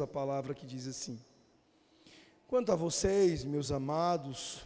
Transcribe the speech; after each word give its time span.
a 0.00 0.06
palavra 0.06 0.54
que 0.54 0.66
diz 0.66 0.86
assim: 0.86 1.20
Quanto 2.46 2.70
a 2.70 2.76
vocês, 2.76 3.44
meus 3.44 3.72
amados, 3.72 4.64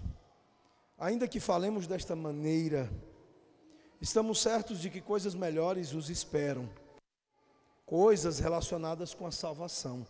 ainda 0.98 1.28
que 1.28 1.40
falemos 1.40 1.86
desta 1.86 2.16
maneira, 2.16 2.90
estamos 4.00 4.40
certos 4.40 4.80
de 4.80 4.90
que 4.90 5.00
coisas 5.00 5.34
melhores 5.34 5.92
os 5.92 6.10
esperam, 6.10 6.68
coisas 7.86 8.38
relacionadas 8.38 9.14
com 9.14 9.26
a 9.26 9.32
salvação. 9.32 10.06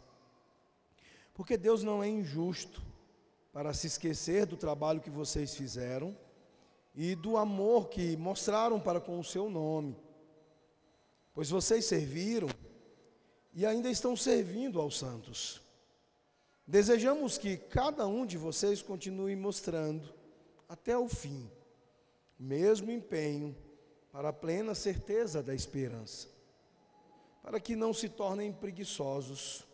Porque 1.35 1.57
Deus 1.57 1.83
não 1.83 2.03
é 2.03 2.09
injusto 2.09 2.83
para 3.53 3.73
se 3.75 3.87
esquecer 3.87 4.47
do 4.47 4.57
trabalho 4.57 5.01
que 5.01 5.11
vocês 5.11 5.55
fizeram 5.55 6.17
e 6.95 7.15
do 7.15 7.37
amor 7.37 7.89
que 7.89 8.17
mostraram 8.17 8.81
para 8.81 9.01
com 9.01 9.19
o 9.19 9.25
seu 9.25 9.49
nome. 9.49 9.97
Pois 11.33 11.51
vocês 11.51 11.85
serviram 11.85 12.49
e 13.53 13.67
ainda 13.67 13.91
estão 13.91 14.17
servindo 14.17 14.81
aos 14.81 14.99
santos. 14.99 15.61
Desejamos 16.67 17.37
que 17.37 17.57
cada 17.57 18.07
um 18.07 18.25
de 18.25 18.39
vocês 18.39 18.81
continue 18.81 19.35
mostrando 19.35 20.15
até 20.69 20.97
o 20.97 21.09
fim 21.09 21.51
o 22.39 22.43
mesmo 22.43 22.91
empenho 22.91 23.55
para 24.11 24.31
a 24.31 24.33
plena 24.33 24.75
certeza 24.75 25.43
da 25.43 25.55
esperança, 25.55 26.27
para 27.43 27.61
que 27.61 27.77
não 27.77 27.93
se 27.93 28.09
tornem 28.09 28.51
preguiçosos, 28.51 29.67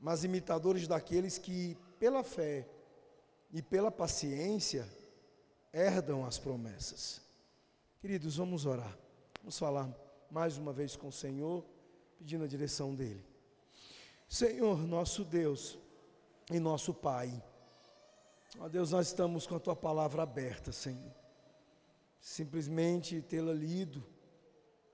mas 0.00 0.24
imitadores 0.24 0.88
daqueles 0.88 1.36
que, 1.36 1.76
pela 1.98 2.24
fé 2.24 2.66
e 3.52 3.60
pela 3.60 3.90
paciência, 3.90 4.88
herdam 5.72 6.24
as 6.24 6.38
promessas. 6.38 7.20
Queridos, 8.00 8.36
vamos 8.36 8.64
orar. 8.64 8.98
Vamos 9.40 9.58
falar 9.58 9.94
mais 10.30 10.56
uma 10.56 10.72
vez 10.72 10.96
com 10.96 11.08
o 11.08 11.12
Senhor, 11.12 11.64
pedindo 12.18 12.44
a 12.44 12.48
direção 12.48 12.94
dele. 12.94 13.24
Senhor, 14.28 14.78
nosso 14.86 15.24
Deus 15.24 15.78
e 16.50 16.58
nosso 16.58 16.92
Pai, 16.92 17.42
ó 18.58 18.68
Deus, 18.68 18.90
nós 18.90 19.08
estamos 19.08 19.46
com 19.46 19.56
a 19.56 19.60
tua 19.60 19.76
palavra 19.76 20.22
aberta, 20.22 20.72
Senhor. 20.72 21.12
Simplesmente 22.20 23.20
tê-la 23.22 23.52
lido 23.52 24.04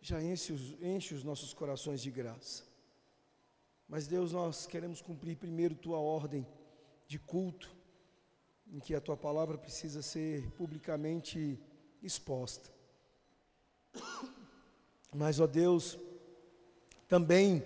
já 0.01 0.23
enche 0.23 0.53
os, 0.53 0.83
enche 0.83 1.15
os 1.15 1.23
nossos 1.23 1.53
corações 1.53 2.01
de 2.01 2.11
graça. 2.11 2.65
Mas, 3.89 4.07
Deus, 4.07 4.33
nós 4.33 4.67
queremos 4.67 5.03
cumprir 5.03 5.37
primeiro 5.37 5.75
tua 5.75 5.99
ordem 5.99 6.47
de 7.07 7.19
culto 7.19 7.75
em 8.73 8.79
que 8.79 8.95
a 8.95 9.01
tua 9.01 9.17
palavra 9.17 9.59
precisa 9.59 10.01
ser 10.01 10.49
publicamente 10.53 11.61
exposta. 12.03 12.71
Mas, 15.13 15.41
ó 15.41 15.47
Deus, 15.47 15.99
também, 17.11 17.61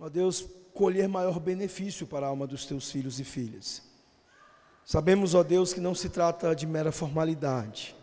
ó 0.00 0.08
Deus, 0.08 0.44
colher 0.74 1.08
maior 1.08 1.38
benefício 1.38 2.08
para 2.08 2.26
a 2.26 2.28
alma 2.28 2.44
dos 2.44 2.66
teus 2.66 2.90
filhos 2.90 3.20
e 3.20 3.24
filhas. 3.24 3.80
Sabemos, 4.84 5.32
ó 5.32 5.44
Deus, 5.44 5.72
que 5.72 5.80
não 5.80 5.94
se 5.94 6.08
trata 6.08 6.54
de 6.56 6.66
mera 6.66 6.90
formalidade, 6.90 7.94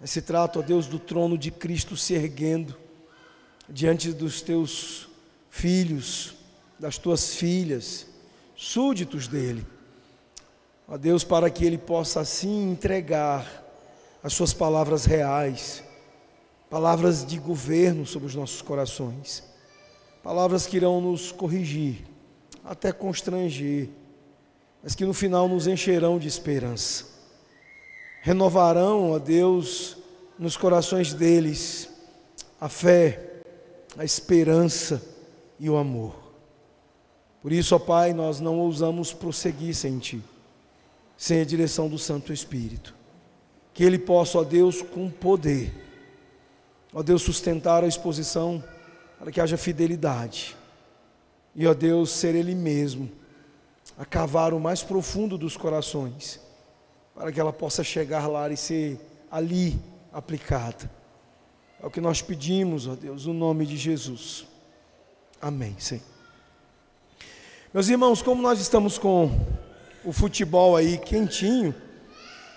mas 0.00 0.10
se 0.10 0.22
trata, 0.22 0.60
ó 0.60 0.62
Deus, 0.62 0.86
do 0.86 1.00
trono 1.00 1.36
de 1.36 1.50
Cristo 1.50 1.96
se 1.96 2.14
erguendo 2.14 2.76
diante 3.68 4.12
dos 4.12 4.40
teus 4.40 5.08
filhos, 5.50 6.36
das 6.78 6.96
tuas 6.96 7.34
filhas, 7.34 8.06
súditos 8.54 9.26
dele 9.26 9.66
a 10.86 10.96
Deus, 10.96 11.24
para 11.24 11.50
que 11.50 11.64
Ele 11.64 11.78
possa 11.78 12.20
assim 12.20 12.70
entregar 12.70 13.62
as 14.22 14.34
Suas 14.34 14.54
palavras 14.54 15.04
reais, 15.04 15.82
palavras 16.70 17.26
de 17.26 17.38
governo 17.38 18.06
sobre 18.06 18.28
os 18.28 18.34
nossos 18.34 18.62
corações, 18.62 19.53
palavras 20.24 20.66
que 20.66 20.78
irão 20.78 21.02
nos 21.02 21.30
corrigir, 21.30 21.98
até 22.64 22.90
constranger, 22.90 23.90
mas 24.82 24.94
que 24.94 25.04
no 25.04 25.12
final 25.12 25.46
nos 25.46 25.66
encherão 25.66 26.18
de 26.18 26.26
esperança, 26.26 27.04
renovarão, 28.22 29.14
a 29.14 29.18
Deus, 29.18 29.98
nos 30.38 30.56
corações 30.56 31.12
deles 31.12 31.90
a 32.58 32.70
fé, 32.70 33.42
a 33.98 34.04
esperança 34.04 35.02
e 35.60 35.68
o 35.68 35.76
amor. 35.76 36.14
Por 37.42 37.52
isso, 37.52 37.76
ó 37.76 37.78
Pai, 37.78 38.14
nós 38.14 38.40
não 38.40 38.58
ousamos 38.58 39.12
prosseguir 39.12 39.74
sem 39.74 39.98
Ti 39.98 40.22
sem 41.16 41.40
a 41.40 41.44
direção 41.44 41.88
do 41.88 41.98
Santo 41.98 42.32
Espírito. 42.32 42.94
Que 43.72 43.84
Ele 43.84 43.98
possa, 43.98 44.38
ó 44.38 44.44
Deus, 44.44 44.82
com 44.82 45.08
poder, 45.08 45.72
ó 46.92 47.02
Deus, 47.02 47.22
sustentar 47.22 47.84
a 47.84 47.86
exposição 47.86 48.62
para 49.24 49.32
que 49.32 49.40
haja 49.40 49.56
fidelidade. 49.56 50.54
E, 51.56 51.66
ó 51.66 51.72
Deus, 51.72 52.10
ser 52.10 52.34
Ele 52.34 52.54
mesmo, 52.54 53.10
a 53.96 54.04
cavar 54.04 54.52
o 54.52 54.60
mais 54.60 54.82
profundo 54.82 55.38
dos 55.38 55.56
corações, 55.56 56.38
para 57.14 57.32
que 57.32 57.40
ela 57.40 57.50
possa 57.50 57.82
chegar 57.82 58.26
lá 58.26 58.50
e 58.50 58.56
ser 58.56 59.00
ali 59.30 59.80
aplicada. 60.12 60.90
É 61.82 61.86
o 61.86 61.90
que 61.90 62.02
nós 62.02 62.20
pedimos, 62.20 62.86
ó 62.86 62.94
Deus, 62.94 63.24
no 63.24 63.32
nome 63.32 63.64
de 63.64 63.78
Jesus. 63.78 64.44
Amém, 65.40 65.74
Senhor. 65.78 66.04
Meus 67.72 67.88
irmãos, 67.88 68.20
como 68.20 68.42
nós 68.42 68.60
estamos 68.60 68.98
com 68.98 69.30
o 70.04 70.12
futebol 70.12 70.76
aí 70.76 70.98
quentinho, 70.98 71.74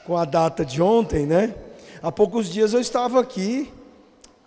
com 0.06 0.18
a 0.18 0.26
data 0.26 0.66
de 0.66 0.82
ontem, 0.82 1.26
né? 1.26 1.56
Há 2.02 2.12
poucos 2.12 2.50
dias 2.50 2.74
eu 2.74 2.82
estava 2.82 3.22
aqui, 3.22 3.72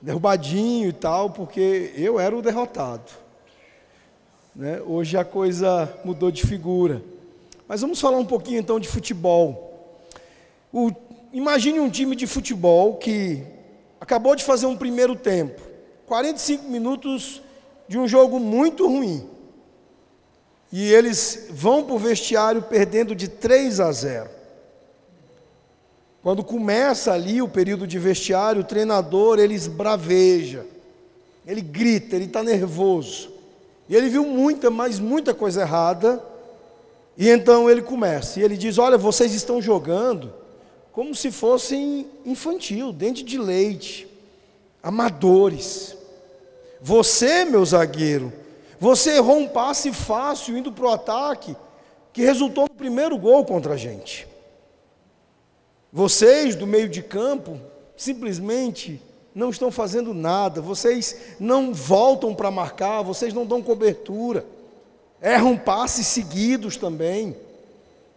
derrubadinho 0.01 0.89
e 0.89 0.93
tal, 0.93 1.31
porque 1.31 1.93
eu 1.97 2.19
era 2.19 2.37
o 2.37 2.43
derrotado. 2.43 3.11
Né? 4.55 4.81
Hoje 4.81 5.17
a 5.17 5.25
coisa 5.25 5.93
mudou 6.05 6.31
de 6.31 6.47
figura. 6.47 7.03
Mas 7.69 7.81
vamos 7.81 8.01
falar 8.01 8.19
um 8.19 8.25
pouquinho 8.25 8.59
então 8.59 8.81
de 8.81 8.89
futebol. 8.89 9.99
O, 10.73 10.91
imagine 11.33 11.81
um 11.81 11.91
time 11.91 12.17
de 12.17 12.27
futebol 12.27 12.97
que 12.97 13.45
acabou 14.01 14.35
de 14.35 14.45
fazer 14.45 14.67
um 14.67 14.77
primeiro 14.77 15.15
tempo, 15.15 15.61
45 16.07 16.69
minutos 16.69 17.43
de 17.87 17.99
um 17.99 18.09
jogo 18.09 18.41
muito 18.41 18.87
ruim. 18.87 19.29
E 20.73 20.93
eles 20.93 21.49
vão 21.51 21.85
para 21.85 21.95
o 21.95 21.99
vestiário 21.99 22.63
perdendo 22.63 23.15
de 23.15 23.29
3 23.29 23.81
a 23.81 23.91
0. 23.91 24.40
Quando 26.23 26.45
começa 26.45 27.13
ali 27.13 27.41
o 27.41 27.49
período 27.49 27.87
de 27.87 27.99
vestiário, 27.99 28.61
o 28.61 28.65
treinador 28.65 29.39
ele 29.39 29.55
esbraveja, 29.55 30.67
ele 31.47 31.63
grita, 31.63 32.15
ele 32.15 32.27
está 32.27 32.43
nervoso. 32.43 33.31
E 33.89 33.97
ele 33.97 34.09
viu 34.09 34.25
muita, 34.25 34.71
mas 34.71 34.99
muita 34.99 35.33
coisa 35.33 35.63
errada. 35.63 36.23
E 37.17 37.29
então 37.29 37.69
ele 37.71 37.83
começa, 37.83 38.39
e 38.39 38.43
ele 38.43 38.57
diz: 38.57 38.79
Olha, 38.79 38.99
vocês 38.99 39.33
estão 39.35 39.61
jogando 39.61 40.33
como 40.93 41.15
se 41.15 41.31
fossem 41.31 42.07
infantil, 42.27 42.93
dente 42.93 43.23
de 43.23 43.39
leite, 43.39 44.07
amadores. 44.83 45.97
Você, 46.81 47.45
meu 47.45 47.65
zagueiro, 47.65 48.33
você 48.79 49.17
errou 49.17 49.39
um 49.39 49.49
passe 49.49 49.93
fácil 49.93 50.57
indo 50.57 50.73
para 50.73 50.85
o 50.85 50.91
ataque, 50.91 51.57
que 52.13 52.23
resultou 52.23 52.65
no 52.65 52.75
primeiro 52.75 53.17
gol 53.19 53.45
contra 53.45 53.75
a 53.75 53.77
gente. 53.77 54.30
Vocês 55.93 56.55
do 56.55 56.67
meio 56.67 56.89
de 56.89 57.03
campo 57.03 57.61
simplesmente 57.97 59.01
não 59.35 59.51
estão 59.51 59.71
fazendo 59.71 60.13
nada, 60.13 60.61
vocês 60.61 61.17
não 61.39 61.73
voltam 61.73 62.35
para 62.35 62.51
marcar, 62.51 63.03
vocês 63.03 63.33
não 63.33 63.47
dão 63.47 63.63
cobertura, 63.63 64.45
erram 65.21 65.57
passes 65.57 66.07
seguidos 66.07 66.77
também, 66.77 67.37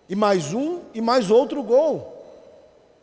e 0.09 0.15
mais 0.15 0.53
um 0.53 0.81
e 0.93 1.01
mais 1.01 1.29
outro 1.29 1.61
gol. 1.63 2.11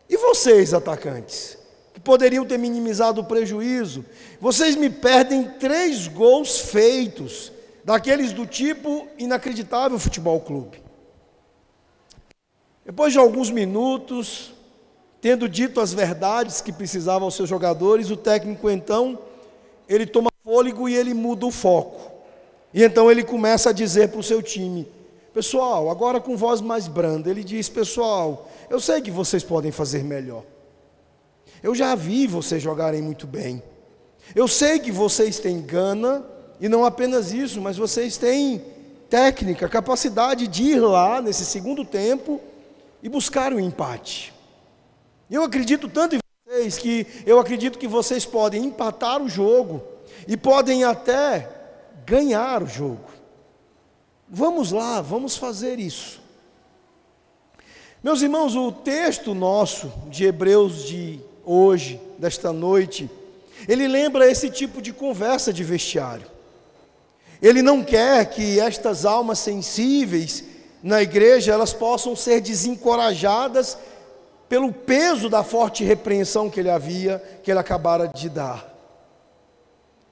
E 0.09 0.17
vocês, 0.17 0.75
atacantes? 0.75 1.61
que 1.93 2.01
poderiam 2.01 2.47
ter 2.47 2.59
minimizado 2.59 3.21
o 3.21 3.25
prejuízo. 3.25 4.05
Vocês 4.41 4.75
me 4.75 4.89
perdem 4.89 5.45
três 5.59 6.09
gols 6.09 6.59
feitos, 6.59 7.53
daqueles 7.85 8.33
do 8.33 8.47
tipo 8.47 9.07
inacreditável 9.19 9.99
futebol 9.99 10.41
clube. 10.41 10.83
Depois 12.85 13.13
de 13.13 13.19
alguns 13.19 13.51
minutos, 13.51 14.53
tendo 15.21 15.49
dito 15.49 15.81
as 15.81 15.93
verdades 15.93 16.61
que 16.61 16.73
precisavam 16.73 17.25
aos 17.25 17.35
seus 17.35 17.49
jogadores, 17.49 18.11
o 18.11 18.17
técnico 18.17 18.71
então, 18.71 19.19
ele 19.89 20.07
toma 20.07 20.31
fôlego 20.43 20.89
e 20.89 20.97
ele 20.97 21.13
muda 21.13 21.47
o 21.47 21.51
foco. 21.51 22.11
E 22.73 22.83
então 22.83 23.11
ele 23.11 23.23
começa 23.23 23.71
a 23.71 23.73
dizer 23.73 24.09
para 24.09 24.21
o 24.21 24.23
seu 24.23 24.43
time: 24.43 24.87
Pessoal, 25.35 25.91
agora 25.91 26.21
com 26.21 26.37
voz 26.37 26.61
mais 26.61 26.89
branda, 26.89 27.29
ele 27.31 27.45
diz: 27.45 27.69
Pessoal, 27.69 28.49
eu 28.69 28.81
sei 28.81 29.01
que 29.01 29.11
vocês 29.11 29.45
podem 29.45 29.71
fazer 29.71 30.03
melhor. 30.03 30.45
Eu 31.63 31.75
já 31.75 31.95
vi 31.95 32.27
vocês 32.27 32.63
jogarem 32.63 33.03
muito 33.03 33.27
bem. 33.27 33.63
Eu 34.35 34.49
sei 34.49 34.79
que 34.79 34.93
vocês 34.93 35.39
têm 35.39 35.61
gana, 35.61 36.25
e 36.61 36.69
não 36.69 36.85
apenas 36.85 37.33
isso, 37.33 37.61
mas 37.61 37.77
vocês 37.77 38.17
têm 38.17 38.63
técnica, 39.09 39.69
capacidade 39.69 40.47
de 40.47 40.63
ir 40.63 40.81
lá 40.81 41.21
nesse 41.21 41.45
segundo 41.45 41.85
tempo 41.85 42.41
e 43.03 43.09
buscar 43.09 43.53
o 43.53 43.59
empate. 43.59 44.33
Eu 45.31 45.45
acredito 45.45 45.89
tanto 45.89 46.17
em 46.17 46.19
vocês 46.45 46.77
que 46.77 47.07
eu 47.25 47.39
acredito 47.39 47.79
que 47.79 47.87
vocês 47.87 48.27
podem 48.27 48.65
empatar 48.65 49.23
o 49.23 49.29
jogo 49.29 49.81
e 50.27 50.37
podem 50.37 50.83
até 50.83 51.49
ganhar 52.05 52.65
o 52.65 52.67
jogo. 52.67 53.09
Vamos 54.29 54.73
lá, 54.73 55.01
vamos 55.01 55.37
fazer 55.37 55.79
isso. 55.79 56.21
Meus 58.03 58.23
irmãos, 58.23 58.57
o 58.57 58.73
texto 58.73 59.33
nosso 59.33 59.93
de 60.09 60.25
Hebreus 60.25 60.85
de 60.85 61.21
hoje, 61.45 62.01
desta 62.19 62.53
noite, 62.53 63.09
ele 63.69 63.87
lembra 63.87 64.29
esse 64.29 64.51
tipo 64.51 64.83
de 64.83 64.93
conversa 64.93 65.53
de 65.53 65.63
vestiário. 65.63 66.27
Ele 67.41 67.63
não 67.63 67.85
quer 67.85 68.29
que 68.31 68.59
estas 68.59 69.05
almas 69.05 69.39
sensíveis 69.39 70.43
na 70.83 71.03
igreja 71.03 71.53
elas 71.53 71.73
possam 71.73 72.17
ser 72.17 72.41
desencorajadas 72.41 73.79
pelo 74.51 74.73
peso 74.73 75.31
da 75.31 75.45
forte 75.45 75.85
repreensão 75.85 76.51
que 76.51 76.59
ele 76.59 76.69
havia, 76.69 77.23
que 77.41 77.53
ele 77.53 77.61
acabara 77.61 78.09
de 78.09 78.29
dar. 78.29 78.69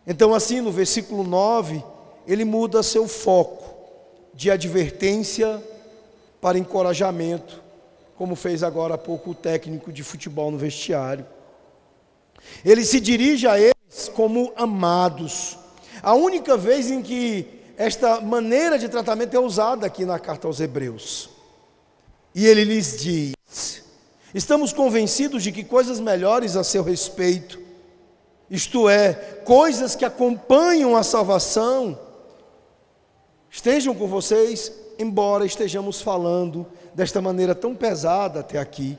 Então, 0.07 0.33
assim, 0.33 0.61
no 0.61 0.71
versículo 0.71 1.25
9, 1.25 1.83
ele 2.25 2.45
muda 2.45 2.81
seu 2.85 3.09
foco 3.09 3.75
de 4.33 4.49
advertência 4.49 5.61
para 6.41 6.57
encorajamento, 6.57 7.61
como 8.17 8.37
fez 8.37 8.63
agora 8.63 8.95
há 8.95 8.99
pouco 8.99 9.33
o 9.33 9.35
técnico 9.35 9.93
de 9.93 10.05
futebol 10.05 10.53
no 10.53 10.57
vestiário. 10.57 11.27
Ele 12.65 12.85
se 12.85 13.01
dirige 13.01 13.49
a 13.49 13.59
eles 13.59 14.09
como 14.15 14.53
amados. 14.55 15.59
A 16.01 16.15
única 16.15 16.57
vez 16.57 16.93
em 16.93 17.03
que 17.03 17.45
esta 17.77 18.21
maneira 18.21 18.79
de 18.79 18.89
tratamento 18.89 19.35
é 19.35 19.41
usada 19.41 19.85
aqui 19.85 20.05
na 20.05 20.21
carta 20.21 20.47
aos 20.47 20.61
Hebreus. 20.61 21.29
E 22.33 22.47
ele 22.47 22.63
lhes 22.63 23.01
diz: 23.03 23.38
Estamos 24.39 24.73
convencidos 24.73 25.43
de 25.43 25.51
que 25.51 25.65
coisas 25.65 25.99
melhores 25.99 26.55
a 26.55 26.63
seu 26.63 26.85
respeito, 26.85 27.59
isto 28.49 28.89
é, 28.89 29.13
coisas 29.45 29.97
que 29.97 30.05
acompanham 30.05 30.97
a 30.97 31.03
salvação, 31.03 31.99
estejam 33.51 33.93
com 33.93 34.07
vocês, 34.07 34.71
embora 34.97 35.45
estejamos 35.45 36.01
falando 36.01 36.65
desta 36.95 37.21
maneira 37.21 37.53
tão 37.53 37.75
pesada 37.75 38.39
até 38.39 38.61
aqui. 38.61 38.97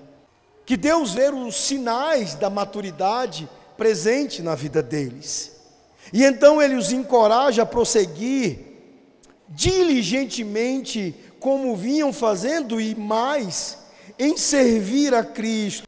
Que 0.65 0.75
Deus 0.75 1.13
vê 1.13 1.29
os 1.29 1.55
sinais 1.55 2.35
da 2.35 2.49
maturidade 2.49 3.47
presente 3.77 4.41
na 4.41 4.55
vida 4.55 4.83
deles. 4.83 5.55
E 6.11 6.25
então 6.25 6.61
ele 6.61 6.75
os 6.75 6.91
encoraja 6.91 7.61
a 7.63 7.65
prosseguir 7.65 8.59
diligentemente 9.47 11.15
como 11.39 11.77
vinham 11.77 12.11
fazendo 12.11 12.81
e 12.81 12.93
mais 12.93 13.79
em 14.19 14.35
servir 14.35 15.15
a 15.15 15.23
Cristo, 15.23 15.87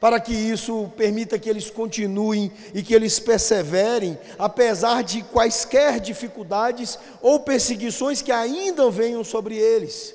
para 0.00 0.18
que 0.18 0.32
isso 0.32 0.90
permita 0.96 1.38
que 1.38 1.48
eles 1.48 1.70
continuem 1.70 2.50
e 2.74 2.82
que 2.82 2.94
eles 2.94 3.20
perseverem, 3.20 4.18
apesar 4.38 5.02
de 5.02 5.22
quaisquer 5.22 6.00
dificuldades 6.00 6.98
ou 7.20 7.40
perseguições 7.40 8.22
que 8.22 8.32
ainda 8.32 8.90
venham 8.90 9.22
sobre 9.22 9.56
eles. 9.56 10.14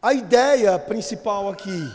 A 0.00 0.14
ideia 0.14 0.78
principal 0.78 1.48
aqui 1.48 1.92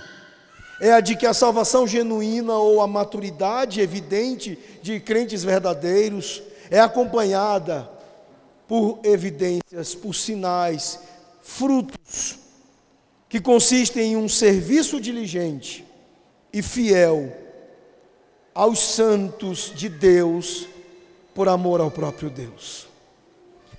é 0.80 0.92
a 0.92 1.00
de 1.00 1.16
que 1.16 1.26
a 1.26 1.34
salvação 1.34 1.88
genuína 1.88 2.54
ou 2.54 2.82
a 2.82 2.88
maturidade 2.88 3.82
evidente 3.82 4.60
de 4.82 5.00
crentes 5.00 5.44
verdadeiros 5.44 6.44
é 6.70 6.80
acompanhada 6.80 7.90
por 8.68 9.00
evidências, 9.04 9.96
por 9.96 10.14
sinais, 10.14 11.00
frutos, 11.42 12.45
que 13.28 13.40
consistem 13.40 14.14
em 14.14 14.18
um 14.18 14.30
serviço 14.30 15.00
diligente 15.00 15.86
e 16.54 16.62
fiel 16.62 17.36
aos 18.54 18.80
santos 18.80 19.74
de 19.76 19.90
Deus 19.90 20.68
por 21.34 21.50
amor 21.50 21.82
ao 21.82 21.92
próprio 21.92 22.30
Deus. 22.30 22.88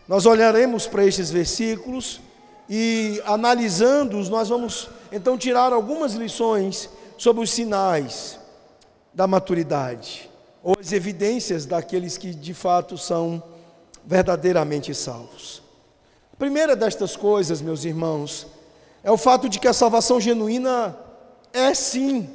Nós 0.06 0.26
olharemos 0.26 0.86
para 0.86 1.04
estes 1.04 1.30
versículos 1.30 2.20
e 2.68 3.20
analisando-os, 3.24 4.28
nós 4.28 4.48
vamos 4.48 4.88
então 5.10 5.38
tirar 5.38 5.72
algumas 5.72 6.12
lições 6.12 6.90
sobre 7.16 7.42
os 7.42 7.50
sinais 7.50 8.38
da 9.14 9.26
maturidade, 9.26 10.28
ou 10.62 10.76
as 10.78 10.92
evidências 10.92 11.64
daqueles 11.64 12.18
que 12.18 12.34
de 12.34 12.52
fato 12.52 12.98
são 12.98 13.42
verdadeiramente 14.04 14.94
salvos. 14.94 15.62
A 16.32 16.36
primeira 16.36 16.76
destas 16.76 17.16
coisas, 17.16 17.62
meus 17.62 17.84
irmãos, 17.84 18.46
é 19.06 19.10
o 19.10 19.16
fato 19.16 19.48
de 19.48 19.58
que 19.58 19.66
a 19.66 19.72
salvação 19.72 20.20
genuína 20.20 20.94
é 21.50 21.72
sim 21.72 22.28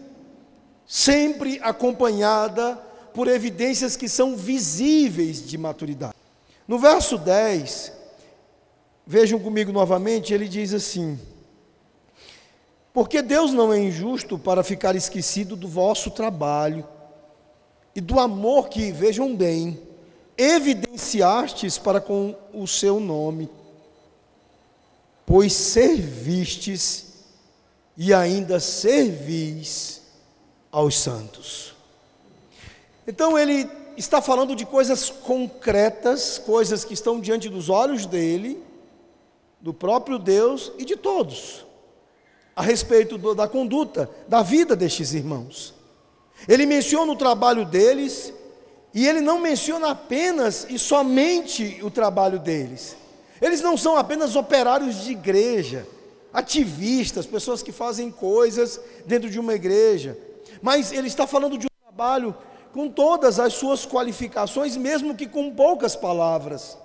sempre 0.88 1.60
acompanhada 1.62 2.76
por 3.14 3.28
evidências 3.28 3.96
que 3.96 4.10
são 4.10 4.36
visíveis 4.36 5.46
de 5.46 5.56
maturidade. 5.56 6.16
No 6.68 6.80
verso 6.80 7.20
10, 7.20 8.02
Vejam 9.06 9.40
comigo 9.40 9.72
novamente, 9.72 10.34
ele 10.34 10.48
diz 10.48 10.74
assim: 10.74 11.20
Porque 12.94 13.22
Deus 13.22 13.52
não 13.52 13.74
é 13.74 13.78
injusto 13.78 14.38
para 14.38 14.64
ficar 14.64 14.96
esquecido 14.96 15.56
do 15.56 15.68
vosso 15.68 16.12
trabalho 16.12 16.88
e 17.94 18.00
do 18.00 18.20
amor 18.20 18.70
que, 18.70 18.92
vejam 18.92 19.36
bem, 19.36 19.82
evidenciastes 20.38 21.78
para 21.78 22.00
com 22.00 22.36
o 22.54 22.66
seu 22.66 23.00
nome, 23.00 23.50
pois 25.32 25.54
servistes 25.54 27.06
e 27.96 28.14
ainda 28.14 28.60
servis 28.60 30.02
aos 30.70 31.00
santos. 31.00 31.74
Então 33.08 33.40
ele 33.40 33.66
está 33.96 34.22
falando 34.22 34.54
de 34.54 34.66
coisas 34.66 35.10
concretas, 35.10 36.38
coisas 36.38 36.84
que 36.84 36.94
estão 36.94 37.18
diante 37.18 37.48
dos 37.48 37.70
olhos 37.70 38.06
dele, 38.06 38.62
do 39.62 39.74
próprio 39.74 40.20
Deus 40.20 40.74
e 40.78 40.84
de 40.84 40.98
todos, 40.98 41.66
a 42.54 42.62
respeito 42.62 43.18
do, 43.18 43.34
da 43.34 43.48
conduta, 43.48 44.10
da 44.28 44.42
vida 44.42 44.76
destes 44.76 45.14
irmãos. 45.14 45.74
Ele 46.46 46.66
menciona 46.66 47.10
o 47.10 47.16
trabalho 47.16 47.64
deles, 47.64 48.34
e 48.94 49.08
ele 49.08 49.22
não 49.22 49.40
menciona 49.40 49.92
apenas 49.92 50.68
e 50.70 50.78
somente 50.78 51.80
o 51.82 51.90
trabalho 51.90 52.38
deles. 52.38 52.98
Eles 53.42 53.62
não 53.62 53.76
são 53.76 53.98
apenas 53.98 54.36
operários 54.36 55.04
de 55.04 55.12
igreja, 55.12 55.88
ativistas, 56.32 57.26
pessoas 57.26 57.64
que 57.64 57.72
fazem 57.72 58.12
coisas 58.12 58.80
dentro 59.06 59.30
de 59.30 59.40
uma 59.40 59.56
igreja, 59.56 60.18
mas 60.62 60.92
ele 60.92 61.08
está 61.08 61.26
falando 61.26 61.58
de 61.58 61.66
um 61.66 61.84
trabalho 61.84 62.36
com 62.72 62.88
todas 62.88 63.40
as 63.40 63.54
suas 63.54 63.86
qualificações, 63.86 64.78
mesmo 64.78 65.16
que 65.16 65.28
com 65.28 65.54
poucas 65.54 65.96
palavras. 65.96 66.78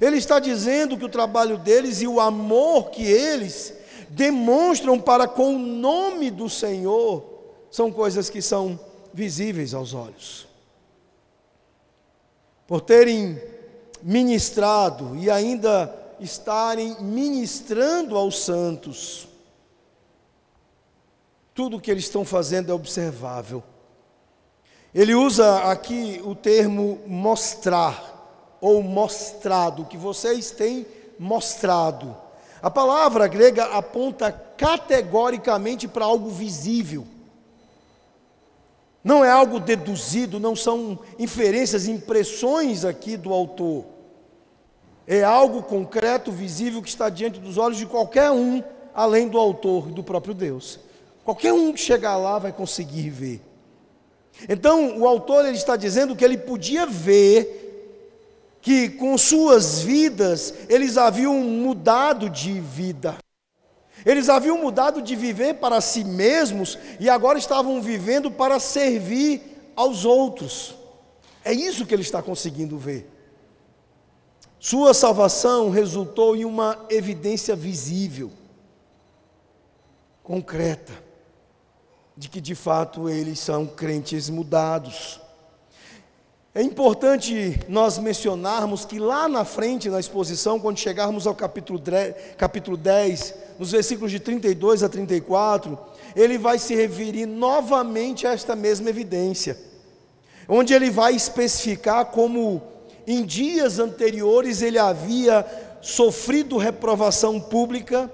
Ele 0.00 0.16
está 0.16 0.38
dizendo 0.38 0.96
que 0.96 1.04
o 1.04 1.08
trabalho 1.08 1.58
deles 1.58 2.00
e 2.00 2.06
o 2.06 2.20
amor 2.20 2.90
que 2.90 3.04
eles 3.04 3.74
demonstram 4.08 4.98
para 4.98 5.28
com 5.28 5.54
o 5.54 5.58
nome 5.58 6.30
do 6.30 6.48
Senhor 6.48 7.24
são 7.70 7.92
coisas 7.92 8.28
que 8.28 8.40
são 8.40 8.78
visíveis 9.12 9.74
aos 9.74 9.94
olhos. 9.94 10.48
Por 12.66 12.80
terem 12.80 13.40
ministrado 14.02 15.16
e 15.16 15.30
ainda 15.30 15.94
estarem 16.18 17.00
ministrando 17.00 18.16
aos 18.16 18.38
santos, 18.42 19.28
tudo 21.54 21.76
o 21.76 21.80
que 21.80 21.90
eles 21.90 22.04
estão 22.04 22.24
fazendo 22.24 22.70
é 22.70 22.74
observável. 22.74 23.62
Ele 24.94 25.14
usa 25.14 25.70
aqui 25.70 26.20
o 26.24 26.34
termo 26.34 27.00
mostrar 27.06 28.58
ou 28.60 28.82
mostrado, 28.82 29.84
que 29.84 29.96
vocês 29.96 30.50
têm 30.50 30.86
mostrado. 31.18 32.16
A 32.62 32.70
palavra 32.70 33.26
grega 33.26 33.64
aponta 33.66 34.32
categoricamente 34.32 35.88
para 35.88 36.04
algo 36.04 36.28
visível. 36.28 37.06
Não 39.02 39.24
é 39.24 39.30
algo 39.30 39.58
deduzido, 39.58 40.38
não 40.38 40.54
são 40.54 40.98
inferências, 41.18 41.88
impressões 41.88 42.84
aqui 42.84 43.16
do 43.16 43.32
autor. 43.32 43.84
É 45.06 45.24
algo 45.24 45.62
concreto, 45.62 46.30
visível, 46.30 46.82
que 46.82 46.88
está 46.88 47.08
diante 47.08 47.40
dos 47.40 47.56
olhos 47.56 47.78
de 47.78 47.86
qualquer 47.86 48.30
um, 48.30 48.62
além 48.94 49.26
do 49.26 49.38
autor 49.38 49.88
e 49.88 49.92
do 49.92 50.02
próprio 50.02 50.34
Deus. 50.34 50.78
Qualquer 51.24 51.52
um 51.52 51.72
que 51.72 51.80
chegar 51.80 52.16
lá 52.16 52.38
vai 52.38 52.52
conseguir 52.52 53.08
ver. 53.10 53.40
Então, 54.48 54.98
o 54.98 55.06
autor 55.06 55.44
ele 55.46 55.56
está 55.56 55.76
dizendo 55.76 56.14
que 56.14 56.24
ele 56.24 56.36
podia 56.36 56.86
ver 56.86 57.58
que 58.60 58.90
com 58.90 59.16
suas 59.16 59.80
vidas 59.80 60.54
eles 60.68 60.96
haviam 60.96 61.34
mudado 61.34 62.28
de 62.28 62.60
vida. 62.60 63.16
Eles 64.04 64.28
haviam 64.28 64.58
mudado 64.58 65.02
de 65.02 65.14
viver 65.14 65.54
para 65.54 65.80
si 65.80 66.04
mesmos 66.04 66.78
e 66.98 67.08
agora 67.08 67.38
estavam 67.38 67.80
vivendo 67.82 68.30
para 68.30 68.58
servir 68.58 69.72
aos 69.76 70.04
outros. 70.04 70.74
É 71.44 71.52
isso 71.52 71.86
que 71.86 71.94
ele 71.94 72.02
está 72.02 72.22
conseguindo 72.22 72.78
ver. 72.78 73.10
Sua 74.58 74.92
salvação 74.92 75.70
resultou 75.70 76.36
em 76.36 76.44
uma 76.44 76.78
evidência 76.90 77.56
visível, 77.56 78.30
concreta, 80.22 80.92
de 82.14 82.28
que 82.28 82.42
de 82.42 82.54
fato 82.54 83.08
eles 83.08 83.38
são 83.38 83.66
crentes 83.66 84.28
mudados. 84.28 85.18
É 86.52 86.60
importante 86.62 87.60
nós 87.68 87.96
mencionarmos 87.96 88.84
que 88.84 88.98
lá 88.98 89.28
na 89.28 89.44
frente, 89.44 89.88
na 89.88 90.00
exposição, 90.00 90.58
quando 90.58 90.78
chegarmos 90.78 91.24
ao 91.24 91.34
capítulo, 91.34 91.80
capítulo 92.36 92.76
10, 92.76 93.34
nos 93.56 93.70
versículos 93.70 94.10
de 94.10 94.18
32 94.18 94.82
a 94.82 94.88
34, 94.88 95.78
ele 96.16 96.36
vai 96.36 96.58
se 96.58 96.74
referir 96.74 97.24
novamente 97.24 98.26
a 98.26 98.32
esta 98.32 98.56
mesma 98.56 98.90
evidência, 98.90 99.56
onde 100.48 100.74
ele 100.74 100.90
vai 100.90 101.14
especificar 101.14 102.06
como 102.06 102.60
em 103.06 103.24
dias 103.24 103.78
anteriores 103.78 104.60
ele 104.60 104.78
havia 104.78 105.46
sofrido 105.80 106.56
reprovação 106.56 107.38
pública, 107.38 108.10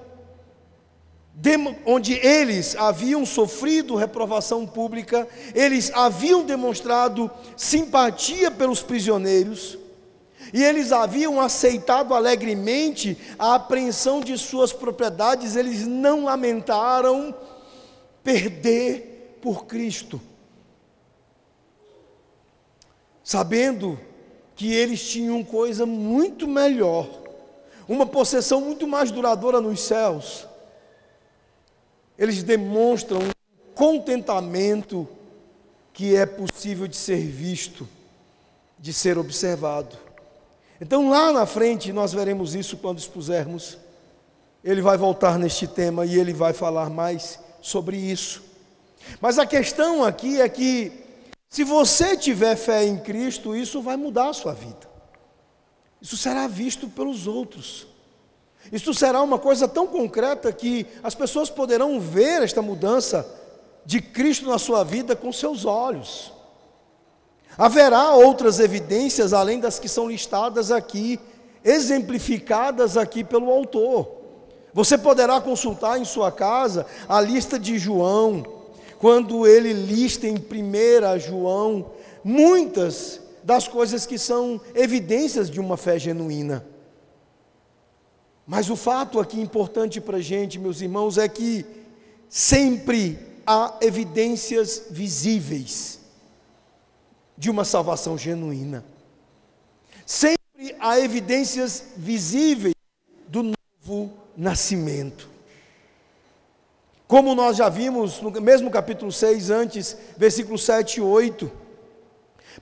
onde 1.84 2.14
eles 2.14 2.74
haviam 2.76 3.26
sofrido 3.26 3.94
reprovação 3.94 4.66
pública, 4.66 5.28
eles 5.54 5.90
haviam 5.94 6.44
demonstrado 6.44 7.30
simpatia 7.56 8.50
pelos 8.50 8.82
prisioneiros, 8.82 9.78
e 10.52 10.62
eles 10.62 10.92
haviam 10.92 11.40
aceitado 11.40 12.14
alegremente 12.14 13.18
a 13.38 13.56
apreensão 13.56 14.20
de 14.20 14.38
suas 14.38 14.72
propriedades, 14.72 15.56
eles 15.56 15.86
não 15.86 16.24
lamentaram 16.24 17.34
perder 18.22 19.38
por 19.42 19.66
Cristo, 19.66 20.20
sabendo 23.22 24.00
que 24.54 24.72
eles 24.72 25.06
tinham 25.06 25.44
coisa 25.44 25.84
muito 25.84 26.48
melhor, 26.48 27.08
uma 27.86 28.06
possessão 28.06 28.60
muito 28.60 28.88
mais 28.88 29.10
duradoura 29.10 29.60
nos 29.60 29.80
céus 29.80 30.46
eles 32.18 32.42
demonstram 32.42 33.20
um 33.20 33.30
contentamento 33.74 35.08
que 35.92 36.14
é 36.14 36.26
possível 36.26 36.86
de 36.86 36.96
ser 36.96 37.18
visto, 37.26 37.88
de 38.78 38.92
ser 38.92 39.18
observado. 39.18 39.96
Então, 40.80 41.08
lá 41.08 41.32
na 41.32 41.46
frente, 41.46 41.92
nós 41.92 42.12
veremos 42.12 42.54
isso 42.54 42.76
quando 42.76 42.98
expusermos. 42.98 43.78
Ele 44.62 44.82
vai 44.82 44.96
voltar 44.96 45.38
neste 45.38 45.66
tema 45.66 46.04
e 46.04 46.18
ele 46.18 46.32
vai 46.32 46.52
falar 46.52 46.90
mais 46.90 47.38
sobre 47.62 47.96
isso. 47.96 48.42
Mas 49.20 49.38
a 49.38 49.46
questão 49.46 50.04
aqui 50.04 50.40
é 50.40 50.48
que, 50.48 50.92
se 51.48 51.64
você 51.64 52.16
tiver 52.16 52.56
fé 52.56 52.84
em 52.84 52.98
Cristo, 52.98 53.56
isso 53.56 53.80
vai 53.80 53.96
mudar 53.96 54.30
a 54.30 54.34
sua 54.34 54.52
vida. 54.52 54.86
Isso 56.00 56.16
será 56.16 56.46
visto 56.46 56.88
pelos 56.88 57.26
outros. 57.26 57.86
Isso 58.72 58.92
será 58.92 59.22
uma 59.22 59.38
coisa 59.38 59.68
tão 59.68 59.86
concreta 59.86 60.52
que 60.52 60.86
as 61.02 61.14
pessoas 61.14 61.48
poderão 61.48 62.00
ver 62.00 62.42
esta 62.42 62.60
mudança 62.60 63.26
de 63.84 64.00
Cristo 64.00 64.48
na 64.48 64.58
sua 64.58 64.82
vida 64.82 65.14
com 65.14 65.32
seus 65.32 65.64
olhos. 65.64 66.32
Haverá 67.56 68.12
outras 68.12 68.58
evidências 68.60 69.32
além 69.32 69.60
das 69.60 69.78
que 69.78 69.88
são 69.88 70.08
listadas 70.08 70.70
aqui, 70.70 71.18
exemplificadas 71.64 72.96
aqui 72.96 73.24
pelo 73.24 73.50
autor. 73.50 74.08
Você 74.74 74.98
poderá 74.98 75.40
consultar 75.40 75.98
em 75.98 76.04
sua 76.04 76.30
casa 76.30 76.84
a 77.08 77.20
lista 77.20 77.58
de 77.58 77.78
João, 77.78 78.44
quando 78.98 79.46
ele 79.46 79.72
lista 79.72 80.26
em 80.26 80.36
1 80.36 81.18
João 81.18 81.92
muitas 82.22 83.20
das 83.42 83.68
coisas 83.68 84.04
que 84.04 84.18
são 84.18 84.60
evidências 84.74 85.48
de 85.48 85.60
uma 85.60 85.76
fé 85.76 85.98
genuína. 85.98 86.66
Mas 88.46 88.70
o 88.70 88.76
fato 88.76 89.18
aqui 89.18 89.40
importante 89.40 90.00
para 90.00 90.18
a 90.18 90.22
gente, 90.22 90.58
meus 90.58 90.80
irmãos, 90.80 91.18
é 91.18 91.28
que 91.28 91.66
sempre 92.28 93.18
há 93.44 93.74
evidências 93.80 94.84
visíveis 94.90 95.98
de 97.36 97.50
uma 97.50 97.64
salvação 97.64 98.16
genuína. 98.16 98.84
Sempre 100.04 100.76
há 100.78 101.00
evidências 101.00 101.82
visíveis 101.96 102.74
do 103.28 103.42
novo 103.42 104.12
nascimento. 104.36 105.28
Como 107.08 107.34
nós 107.34 107.56
já 107.56 107.68
vimos 107.68 108.20
no 108.20 108.30
mesmo 108.40 108.70
capítulo 108.70 109.10
6 109.10 109.50
antes, 109.50 109.96
versículos 110.16 110.64
7 110.64 110.98
e 110.98 111.00
8. 111.00 111.50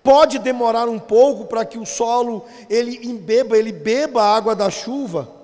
Pode 0.03 0.39
demorar 0.39 0.89
um 0.89 0.99
pouco 0.99 1.45
para 1.47 1.65
que 1.65 1.79
o 1.79 1.87
solo 1.87 2.45
ele 2.69 3.07
embeba, 3.07 3.57
ele 3.57 3.73
beba 3.73 4.23
a 4.23 4.37
água 4.37 4.55
da 4.55 4.69
chuva, 4.69 5.44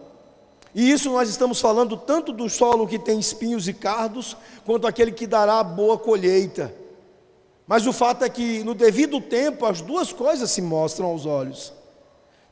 e 0.74 0.90
isso 0.90 1.10
nós 1.10 1.28
estamos 1.28 1.60
falando 1.60 1.96
tanto 1.96 2.32
do 2.32 2.48
solo 2.48 2.86
que 2.86 2.98
tem 2.98 3.18
espinhos 3.18 3.66
e 3.66 3.72
cardos, 3.72 4.36
quanto 4.64 4.86
aquele 4.86 5.12
que 5.12 5.26
dará 5.26 5.62
boa 5.62 5.98
colheita. 5.98 6.72
Mas 7.66 7.86
o 7.86 7.92
fato 7.92 8.24
é 8.24 8.28
que, 8.28 8.62
no 8.64 8.74
devido 8.74 9.20
tempo, 9.20 9.66
as 9.66 9.80
duas 9.80 10.12
coisas 10.12 10.50
se 10.50 10.62
mostram 10.62 11.08
aos 11.08 11.26
olhos. 11.26 11.72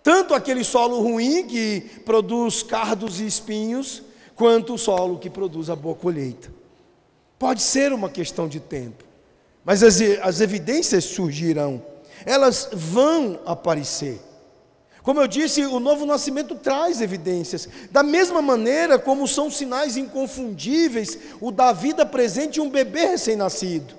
Tanto 0.03 0.35
aquele 0.35 0.65
solo 0.65 1.01
ruim 1.01 1.47
que 1.47 1.81
produz 2.05 2.63
cardos 2.63 3.21
e 3.21 3.27
espinhos, 3.27 4.03
quanto 4.35 4.75
o 4.75 4.79
solo 4.79 5.19
que 5.19 5.29
produz 5.29 5.69
a 5.69 5.77
boa 5.77 5.95
colheita. 5.95 6.51
Pode 7.39 7.63
ser 7.63 7.93
uma 7.93 8.09
questão 8.09 8.49
de 8.49 8.59
tempo, 8.59 9.05
mas 9.65 9.83
as, 9.83 10.01
as 10.23 10.41
evidências 10.41 11.05
surgirão, 11.05 11.83
elas 12.25 12.69
vão 12.73 13.41
aparecer. 13.45 14.21
Como 15.09 15.23
eu 15.23 15.27
disse, 15.27 15.65
o 15.65 15.81
novo 15.81 16.05
nascimento 16.05 16.55
traz 16.55 17.01
evidências. 17.01 17.67
Da 17.91 18.03
mesma 18.03 18.43
maneira 18.43 18.99
como 18.99 19.27
são 19.27 19.51
sinais 19.51 19.97
inconfundíveis 19.97 21.19
o 21.41 21.51
da 21.51 21.73
vida 21.73 22.05
presente 22.05 22.57
e 22.57 22.61
um 22.61 22.69
bebê 22.69 23.07
recém-nascido. 23.07 23.95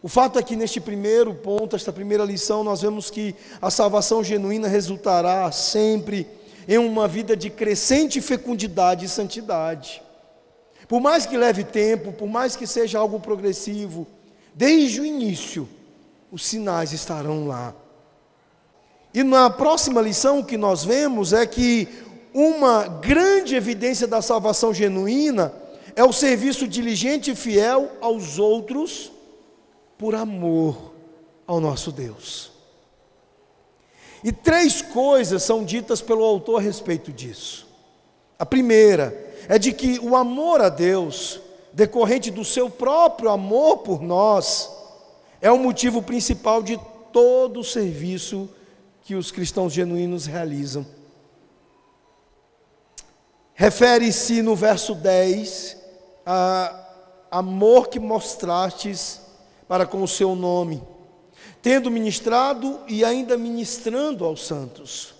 O 0.00 0.06
fato 0.06 0.38
é 0.38 0.42
que 0.44 0.54
neste 0.54 0.80
primeiro 0.80 1.34
ponto, 1.34 1.74
esta 1.74 1.92
primeira 1.92 2.22
lição, 2.22 2.62
nós 2.62 2.82
vemos 2.82 3.10
que 3.10 3.34
a 3.60 3.72
salvação 3.72 4.22
genuína 4.22 4.68
resultará 4.68 5.50
sempre 5.50 6.28
em 6.68 6.78
uma 6.78 7.08
vida 7.08 7.36
de 7.36 7.50
crescente 7.50 8.20
fecundidade 8.20 9.04
e 9.04 9.08
santidade. 9.08 10.00
Por 10.86 11.00
mais 11.00 11.26
que 11.26 11.36
leve 11.36 11.64
tempo, 11.64 12.12
por 12.12 12.28
mais 12.28 12.54
que 12.54 12.68
seja 12.68 13.00
algo 13.00 13.18
progressivo, 13.18 14.06
desde 14.54 15.00
o 15.00 15.04
início, 15.04 15.68
os 16.30 16.46
sinais 16.46 16.92
estarão 16.92 17.48
lá. 17.48 17.74
E 19.16 19.24
na 19.24 19.48
próxima 19.48 20.02
lição 20.02 20.40
o 20.40 20.44
que 20.44 20.58
nós 20.58 20.84
vemos 20.84 21.32
é 21.32 21.46
que 21.46 21.88
uma 22.34 22.86
grande 22.86 23.54
evidência 23.54 24.06
da 24.06 24.20
salvação 24.20 24.74
genuína 24.74 25.54
é 25.96 26.04
o 26.04 26.12
serviço 26.12 26.68
diligente 26.68 27.30
e 27.30 27.34
fiel 27.34 27.92
aos 28.02 28.38
outros 28.38 29.10
por 29.96 30.14
amor 30.14 30.92
ao 31.46 31.60
nosso 31.60 31.90
Deus. 31.90 32.52
E 34.22 34.30
três 34.30 34.82
coisas 34.82 35.42
são 35.42 35.64
ditas 35.64 36.02
pelo 36.02 36.22
autor 36.22 36.58
a 36.58 36.62
respeito 36.62 37.10
disso. 37.10 37.66
A 38.38 38.44
primeira 38.44 39.34
é 39.48 39.58
de 39.58 39.72
que 39.72 39.98
o 40.00 40.14
amor 40.14 40.60
a 40.60 40.68
Deus, 40.68 41.40
decorrente 41.72 42.30
do 42.30 42.44
seu 42.44 42.68
próprio 42.68 43.30
amor 43.30 43.78
por 43.78 44.02
nós, 44.02 44.70
é 45.40 45.50
o 45.50 45.58
motivo 45.58 46.02
principal 46.02 46.62
de 46.62 46.78
todo 47.10 47.60
o 47.60 47.64
serviço 47.64 48.50
que 49.06 49.14
os 49.14 49.30
cristãos 49.30 49.72
genuínos 49.72 50.26
realizam. 50.26 50.84
Refere-se 53.54 54.42
no 54.42 54.56
verso 54.56 54.96
10 54.96 55.76
a 56.26 56.88
amor 57.30 57.86
que 57.88 58.00
mostrastes 58.00 59.20
para 59.68 59.86
com 59.86 60.02
o 60.02 60.08
seu 60.08 60.34
nome, 60.34 60.82
tendo 61.62 61.88
ministrado 61.88 62.80
e 62.88 63.04
ainda 63.04 63.38
ministrando 63.38 64.24
aos 64.24 64.44
santos. 64.44 65.14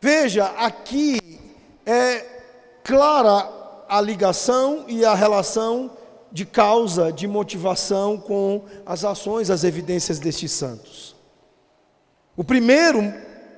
Veja, 0.00 0.46
aqui 0.56 1.40
é 1.84 2.24
clara 2.84 3.84
a 3.88 4.00
ligação 4.00 4.84
e 4.86 5.04
a 5.04 5.14
relação 5.14 5.90
de 6.30 6.46
causa, 6.46 7.12
de 7.12 7.26
motivação 7.26 8.16
com 8.16 8.66
as 8.86 9.04
ações, 9.04 9.50
as 9.50 9.64
evidências 9.64 10.20
destes 10.20 10.52
santos. 10.52 11.18
O 12.40 12.42
primeiro 12.42 13.12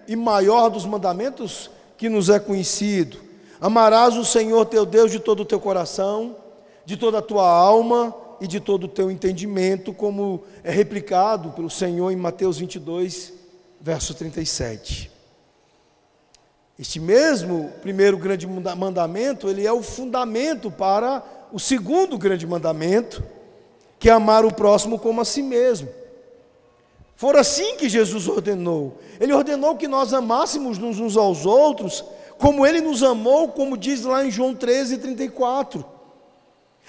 e 0.09 0.17
maior 0.17 0.69
dos 0.69 0.85
mandamentos 0.85 1.71
que 1.97 2.09
nos 2.09 2.29
é 2.29 2.41
conhecido: 2.41 3.17
amarás 3.61 4.17
o 4.17 4.25
Senhor 4.25 4.67
teu 4.67 4.85
Deus 4.85 5.13
de 5.13 5.21
todo 5.21 5.45
o 5.45 5.45
teu 5.45 5.61
coração, 5.61 6.35
de 6.85 6.97
toda 6.97 7.19
a 7.19 7.23
tua 7.23 7.49
alma 7.49 8.13
e 8.41 8.47
de 8.49 8.59
todo 8.59 8.85
o 8.87 8.89
teu 8.89 9.09
entendimento, 9.09 9.95
como 9.95 10.43
é 10.65 10.73
replicado 10.73 11.51
pelo 11.51 11.71
Senhor 11.71 12.11
em 12.11 12.17
Mateus 12.17 12.59
22, 12.59 13.33
verso 13.81 14.15
37. 14.15 15.13
Este 16.77 16.99
mesmo 16.99 17.71
primeiro 17.83 18.19
grande 18.19 18.49
mandamento, 18.49 19.49
ele 19.49 19.65
é 19.65 19.73
o 19.73 19.81
fundamento 19.81 20.73
para 20.73 21.23
o 21.53 21.61
segundo 21.61 22.19
grande 22.19 22.49
mandamento, 22.49 23.23
que 24.01 24.11
é 24.11 24.13
amar 24.13 24.45
o 24.45 24.53
próximo 24.53 24.99
como 24.99 25.21
a 25.21 25.25
si 25.25 25.41
mesmo. 25.41 26.02
Foi 27.17 27.39
assim 27.39 27.77
que 27.77 27.89
Jesus 27.89 28.29
ordenou. 28.29 28.99
Ele 29.21 29.33
ordenou 29.33 29.77
que 29.77 29.87
nós 29.87 30.13
amássemos 30.13 30.79
uns 30.79 31.17
aos 31.17 31.47
outros, 31.47 32.05
como 32.39 32.67
ele 32.67 32.81
nos 32.81 33.03
amou, 33.03 33.49
como 33.49 33.77
diz 33.77 34.03
lá 34.03 34.25
em 34.25 34.31
João 34.31 34.55
13, 34.55 34.99
34. 34.99 35.85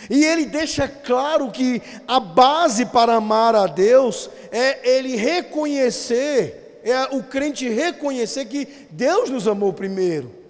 E 0.10 0.26
ele 0.26 0.46
deixa 0.46 0.88
claro 0.88 1.52
que 1.52 1.82
a 2.08 2.20
base 2.20 2.86
para 2.86 3.16
amar 3.16 3.56
a 3.56 3.68
Deus 3.68 4.30
é 4.52 4.98
ele 4.98 5.16
reconhecer, 5.16 6.82
é 6.84 7.04
o 7.16 7.24
crente 7.24 7.70
reconhecer 7.70 8.46
que 8.46 8.68
Deus 8.90 9.30
nos 9.30 9.48
amou 9.48 9.72
primeiro. 9.72 10.44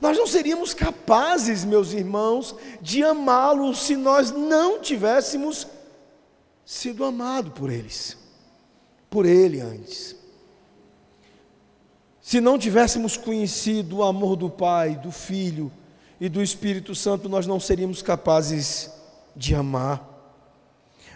Nós 0.00 0.18
não 0.18 0.26
seríamos 0.26 0.74
capazes, 0.74 1.64
meus 1.64 1.92
irmãos, 1.92 2.54
de 2.80 3.02
amá-lo 3.02 3.74
se 3.74 3.96
nós 3.96 4.30
não 4.30 4.80
tivéssemos 4.80 5.66
sido 6.64 7.04
amados 7.04 7.52
por 7.54 7.70
eles, 7.70 8.17
por 9.10 9.26
ele 9.26 9.60
antes. 9.60 10.16
Se 12.20 12.40
não 12.40 12.58
tivéssemos 12.58 13.16
conhecido 13.16 13.98
o 13.98 14.02
amor 14.02 14.36
do 14.36 14.50
Pai, 14.50 14.96
do 14.96 15.10
Filho 15.10 15.72
e 16.20 16.28
do 16.28 16.42
Espírito 16.42 16.94
Santo, 16.94 17.28
nós 17.28 17.46
não 17.46 17.58
seríamos 17.58 18.02
capazes 18.02 18.90
de 19.34 19.54
amar. 19.54 20.06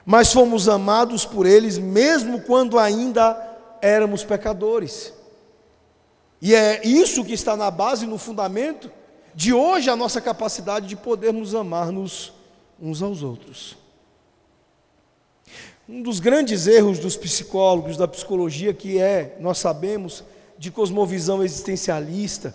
Mas 0.07 0.33
fomos 0.33 0.69
amados 0.69 1.25
por 1.25 1.47
eles, 1.47 1.77
mesmo 1.77 2.41
quando 2.43 2.79
ainda 2.79 3.37
éramos 3.81 4.25
pecadores. 4.25 5.13
E 6.41 6.55
é 6.55 6.81
isso 6.87 7.25
que 7.25 7.35
está 7.35 7.57
na 7.57 7.71
base, 7.71 8.07
no 8.07 8.19
fundamento 8.19 8.91
de 9.35 9.53
hoje 9.53 9.89
a 9.91 9.97
nossa 9.97 10.21
capacidade 10.21 10.87
de 10.87 10.97
podermos 10.97 11.55
amar-nos 11.55 12.33
uns 12.81 13.03
aos 13.03 13.23
outros. 13.23 13.77
Um 15.89 16.01
dos 16.01 16.21
grandes 16.21 16.67
erros 16.69 17.01
dos 17.01 17.17
psicólogos, 17.17 17.97
da 17.97 18.07
psicologia, 18.07 18.73
que 18.73 19.01
é, 19.01 19.37
nós 19.41 19.59
sabemos, 19.59 20.23
de 20.57 20.71
cosmovisão 20.71 21.43
existencialista. 21.43 22.55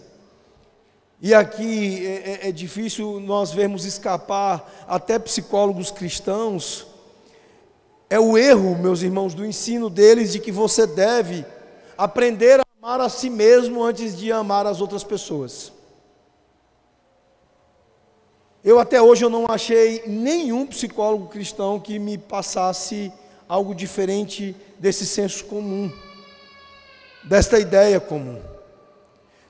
E 1.22 1.34
aqui 1.34 2.06
é, 2.06 2.10
é, 2.46 2.50
é 2.50 2.52
difícil 2.52 3.20
nós 3.20 3.52
vermos 3.52 3.84
escapar 3.84 4.86
até 4.88 5.20
psicólogos 5.20 5.92
cristãos. 5.92 6.88
É 8.10 8.18
o 8.18 8.38
erro, 8.38 8.78
meus 8.78 9.02
irmãos, 9.02 9.34
do 9.34 9.46
ensino 9.46 9.90
deles 9.90 10.32
de 10.32 10.40
que 10.40 10.52
você 10.52 10.88
deve 10.88 11.46
aprender 11.98 12.62
a 12.62 12.64
amar 12.82 13.02
a 13.02 13.10
si 13.10 13.30
mesmo 13.30 13.84
antes 13.84 14.18
de 14.18 14.32
amar 14.32 14.66
as 14.66 14.80
outras 14.80 15.04
pessoas. 15.04 15.74
Eu 18.64 18.80
até 18.80 19.02
hoje 19.02 19.24
eu 19.24 19.30
não 19.30 19.46
achei 19.48 20.04
nenhum 20.08 20.66
psicólogo 20.66 21.28
cristão 21.28 21.80
que 21.80 22.00
me 22.00 22.18
passasse 22.18 23.12
algo 23.48 23.74
diferente 23.74 24.56
desse 24.80 25.06
senso 25.06 25.46
comum 25.46 25.92
desta 27.28 27.60
ideia 27.60 28.00
comum. 28.00 28.42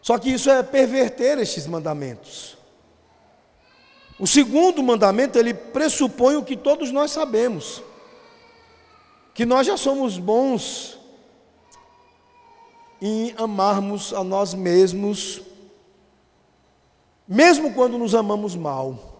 Só 0.01 0.17
que 0.17 0.29
isso 0.29 0.49
é 0.49 0.63
perverter 0.63 1.37
estes 1.37 1.67
mandamentos. 1.67 2.57
O 4.19 4.25
segundo 4.25 4.81
mandamento, 4.81 5.37
ele 5.37 5.53
pressupõe 5.53 6.35
o 6.35 6.43
que 6.43 6.57
todos 6.57 6.91
nós 6.91 7.11
sabemos, 7.11 7.83
que 9.33 9.45
nós 9.45 9.67
já 9.67 9.77
somos 9.77 10.17
bons 10.17 10.97
em 12.99 13.33
amarmos 13.37 14.11
a 14.11 14.23
nós 14.23 14.55
mesmos, 14.55 15.41
mesmo 17.27 17.73
quando 17.73 17.97
nos 17.97 18.15
amamos 18.15 18.55
mal. 18.55 19.17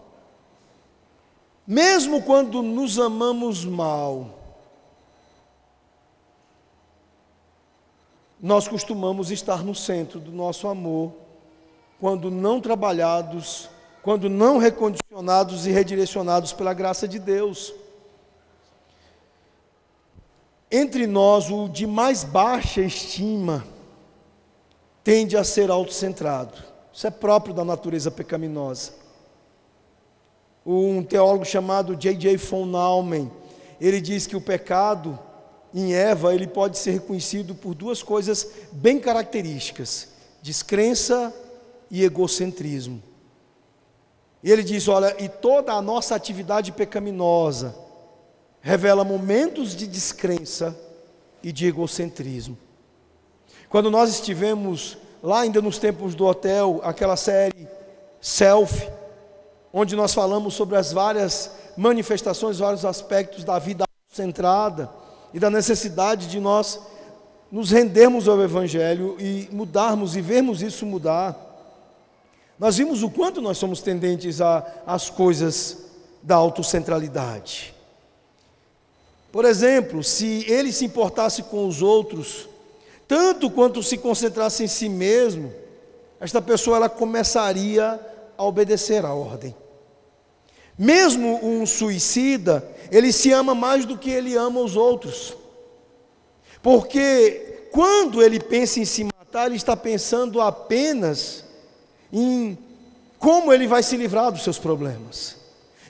Mesmo 1.66 2.22
quando 2.22 2.62
nos 2.62 2.98
amamos 2.98 3.62
mal, 3.62 4.38
nós 8.40 8.66
costumamos 8.66 9.30
estar 9.30 9.62
no 9.62 9.74
centro 9.74 10.18
do 10.18 10.30
nosso 10.30 10.66
amor, 10.66 11.12
quando 12.00 12.30
não 12.30 12.58
trabalhados, 12.58 13.68
quando 14.02 14.30
não 14.30 14.56
recondicionados 14.56 15.66
e 15.66 15.70
redirecionados 15.70 16.54
pela 16.54 16.72
graça 16.72 17.06
de 17.06 17.18
Deus. 17.18 17.74
Entre 20.70 21.06
nós, 21.06 21.50
o 21.50 21.68
de 21.68 21.86
mais 21.86 22.24
baixa 22.24 22.80
estima 22.80 23.66
tende 25.02 25.36
a 25.36 25.44
ser 25.44 25.70
autocentrado. 25.70 26.67
Isso 26.98 27.06
é 27.06 27.10
próprio 27.12 27.54
da 27.54 27.64
natureza 27.64 28.10
pecaminosa. 28.10 28.90
Um 30.66 31.00
teólogo 31.00 31.44
chamado 31.44 31.94
J.J. 31.94 32.36
von 32.38 32.66
Naumann, 32.66 33.30
ele 33.80 34.00
diz 34.00 34.26
que 34.26 34.34
o 34.34 34.40
pecado 34.40 35.16
em 35.72 35.94
Eva, 35.94 36.34
ele 36.34 36.48
pode 36.48 36.76
ser 36.76 36.90
reconhecido 36.90 37.54
por 37.54 37.72
duas 37.72 38.02
coisas 38.02 38.50
bem 38.72 38.98
características: 38.98 40.08
descrença 40.42 41.32
e 41.88 42.02
egocentrismo. 42.02 43.00
E 44.42 44.50
ele 44.50 44.64
diz: 44.64 44.88
olha, 44.88 45.14
e 45.22 45.28
toda 45.28 45.74
a 45.74 45.80
nossa 45.80 46.16
atividade 46.16 46.72
pecaminosa 46.72 47.76
revela 48.60 49.04
momentos 49.04 49.76
de 49.76 49.86
descrença 49.86 50.76
e 51.44 51.52
de 51.52 51.64
egocentrismo. 51.64 52.58
Quando 53.68 53.88
nós 53.88 54.10
estivemos 54.10 54.98
lá 55.22 55.40
ainda 55.40 55.60
nos 55.60 55.78
tempos 55.78 56.14
do 56.14 56.26
hotel, 56.26 56.80
aquela 56.84 57.16
série 57.16 57.68
Self, 58.20 58.88
onde 59.72 59.94
nós 59.94 60.14
falamos 60.14 60.54
sobre 60.54 60.76
as 60.76 60.92
várias 60.92 61.50
manifestações, 61.76 62.58
vários 62.58 62.84
aspectos 62.84 63.44
da 63.44 63.58
vida 63.58 63.84
centrada, 64.10 64.90
e 65.32 65.38
da 65.38 65.50
necessidade 65.50 66.26
de 66.26 66.40
nós 66.40 66.80
nos 67.50 67.70
rendermos 67.70 68.28
ao 68.28 68.40
Evangelho 68.42 69.16
e 69.18 69.48
mudarmos 69.52 70.16
e 70.16 70.20
vermos 70.20 70.62
isso 70.62 70.84
mudar. 70.86 71.46
Nós 72.58 72.76
vimos 72.76 73.02
o 73.02 73.10
quanto 73.10 73.40
nós 73.40 73.58
somos 73.58 73.80
tendentes 73.80 74.40
às 74.86 75.08
coisas 75.08 75.78
da 76.22 76.34
autocentralidade. 76.34 77.74
Por 79.30 79.44
exemplo, 79.44 80.02
se 80.02 80.44
ele 80.50 80.72
se 80.72 80.84
importasse 80.84 81.42
com 81.44 81.66
os 81.66 81.82
outros, 81.82 82.48
tanto 83.08 83.50
quanto 83.50 83.82
se 83.82 83.96
concentrasse 83.96 84.62
em 84.62 84.68
si 84.68 84.86
mesmo, 84.86 85.50
esta 86.20 86.42
pessoa 86.42 86.76
ela 86.76 86.88
começaria 86.90 87.98
a 88.36 88.44
obedecer 88.44 89.04
à 89.06 89.14
ordem. 89.14 89.56
Mesmo 90.76 91.40
um 91.42 91.64
suicida, 91.64 92.64
ele 92.92 93.12
se 93.12 93.32
ama 93.32 93.54
mais 93.54 93.86
do 93.86 93.96
que 93.96 94.10
ele 94.10 94.36
ama 94.36 94.60
os 94.60 94.76
outros. 94.76 95.34
Porque 96.62 97.68
quando 97.72 98.22
ele 98.22 98.38
pensa 98.38 98.78
em 98.78 98.84
se 98.84 99.04
matar, 99.04 99.46
ele 99.46 99.56
está 99.56 99.76
pensando 99.76 100.40
apenas 100.40 101.44
em 102.12 102.58
como 103.18 103.52
ele 103.52 103.66
vai 103.66 103.82
se 103.82 103.96
livrar 103.96 104.30
dos 104.30 104.44
seus 104.44 104.58
problemas. 104.58 105.36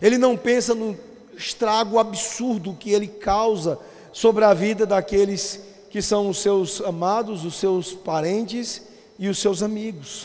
Ele 0.00 0.16
não 0.16 0.36
pensa 0.36 0.74
no 0.74 0.96
estrago 1.36 1.98
absurdo 1.98 2.76
que 2.78 2.92
ele 2.92 3.08
causa 3.08 3.78
sobre 4.12 4.44
a 4.44 4.54
vida 4.54 4.86
daqueles 4.86 5.67
que 5.90 6.02
são 6.02 6.28
os 6.28 6.38
seus 6.38 6.80
amados, 6.80 7.44
os 7.44 7.54
seus 7.54 7.92
parentes 7.92 8.82
e 9.18 9.28
os 9.28 9.38
seus 9.38 9.62
amigos. 9.62 10.24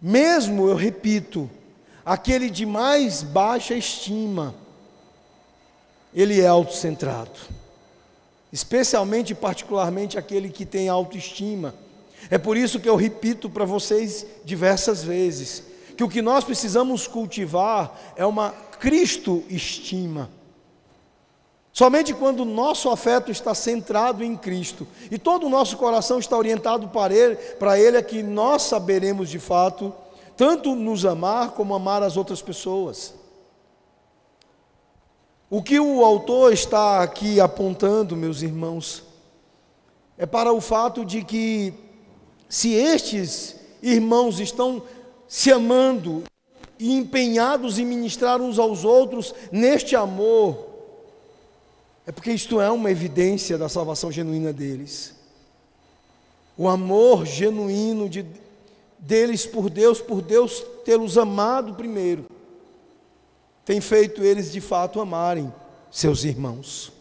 Mesmo, 0.00 0.68
eu 0.68 0.76
repito, 0.76 1.50
aquele 2.04 2.50
de 2.50 2.66
mais 2.66 3.22
baixa 3.22 3.74
estima, 3.74 4.54
ele 6.14 6.40
é 6.40 6.46
autocentrado. 6.46 7.38
Especialmente 8.52 9.32
e 9.32 9.34
particularmente 9.34 10.18
aquele 10.18 10.48
que 10.48 10.64
tem 10.64 10.88
autoestima. 10.88 11.74
É 12.30 12.38
por 12.38 12.56
isso 12.56 12.80
que 12.80 12.88
eu 12.88 12.96
repito 12.96 13.50
para 13.50 13.64
vocês 13.64 14.26
diversas 14.44 15.02
vezes 15.02 15.62
que 15.96 16.04
o 16.04 16.08
que 16.08 16.20
nós 16.20 16.44
precisamos 16.44 17.06
cultivar 17.06 18.14
é 18.16 18.26
uma 18.26 18.50
Cristo 18.78 19.42
estima. 19.48 20.30
Somente 21.76 22.14
quando 22.14 22.40
o 22.40 22.46
nosso 22.46 22.88
afeto 22.88 23.30
está 23.30 23.54
centrado 23.54 24.24
em 24.24 24.34
Cristo 24.34 24.88
e 25.10 25.18
todo 25.18 25.44
o 25.44 25.50
nosso 25.50 25.76
coração 25.76 26.18
está 26.18 26.34
orientado 26.34 26.88
para 26.88 27.12
Ele, 27.12 27.36
para 27.36 27.78
Ele 27.78 27.98
é 27.98 28.02
que 28.02 28.22
nós 28.22 28.62
saberemos 28.62 29.28
de 29.28 29.38
fato 29.38 29.92
tanto 30.38 30.74
nos 30.74 31.04
amar 31.04 31.50
como 31.50 31.74
amar 31.74 32.02
as 32.02 32.16
outras 32.16 32.40
pessoas. 32.40 33.12
O 35.50 35.62
que 35.62 35.78
o 35.78 36.02
autor 36.02 36.50
está 36.50 37.02
aqui 37.02 37.38
apontando, 37.40 38.16
meus 38.16 38.40
irmãos, 38.40 39.02
é 40.16 40.24
para 40.24 40.54
o 40.54 40.62
fato 40.62 41.04
de 41.04 41.22
que, 41.22 41.74
se 42.48 42.72
estes 42.72 43.54
irmãos 43.82 44.40
estão 44.40 44.82
se 45.28 45.52
amando 45.52 46.22
e 46.78 46.96
empenhados 46.96 47.78
em 47.78 47.84
ministrar 47.84 48.40
uns 48.40 48.58
aos 48.58 48.82
outros 48.82 49.34
neste 49.52 49.94
amor, 49.94 50.65
é 52.06 52.12
porque 52.12 52.30
isto 52.30 52.60
é 52.60 52.70
uma 52.70 52.90
evidência 52.90 53.58
da 53.58 53.68
salvação 53.68 54.12
genuína 54.12 54.52
deles. 54.52 55.14
O 56.56 56.68
amor 56.68 57.26
genuíno 57.26 58.08
de 58.08 58.24
deles 58.98 59.44
por 59.44 59.68
Deus, 59.68 60.00
por 60.00 60.22
Deus 60.22 60.64
tê-los 60.84 61.18
amado 61.18 61.74
primeiro, 61.74 62.24
tem 63.64 63.80
feito 63.80 64.22
eles 64.22 64.52
de 64.52 64.60
fato 64.60 65.00
amarem 65.00 65.52
seus 65.90 66.24
irmãos. 66.24 66.92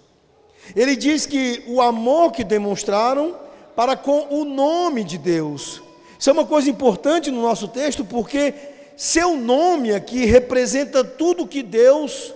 Ele 0.76 0.96
diz 0.96 1.26
que 1.26 1.64
o 1.68 1.80
amor 1.80 2.32
que 2.32 2.44
demonstraram 2.44 3.36
para 3.76 3.96
com 3.96 4.28
o 4.32 4.44
nome 4.44 5.04
de 5.04 5.18
Deus. 5.18 5.82
Isso 6.18 6.30
é 6.30 6.34
uma 6.34 6.46
coisa 6.46 6.70
importante 6.70 7.30
no 7.30 7.42
nosso 7.42 7.68
texto, 7.68 8.04
porque 8.04 8.54
seu 8.98 9.38
nome 9.38 9.94
aqui 9.94 10.26
representa 10.26 11.04
tudo 11.04 11.48
que 11.48 11.62
Deus 11.62 12.34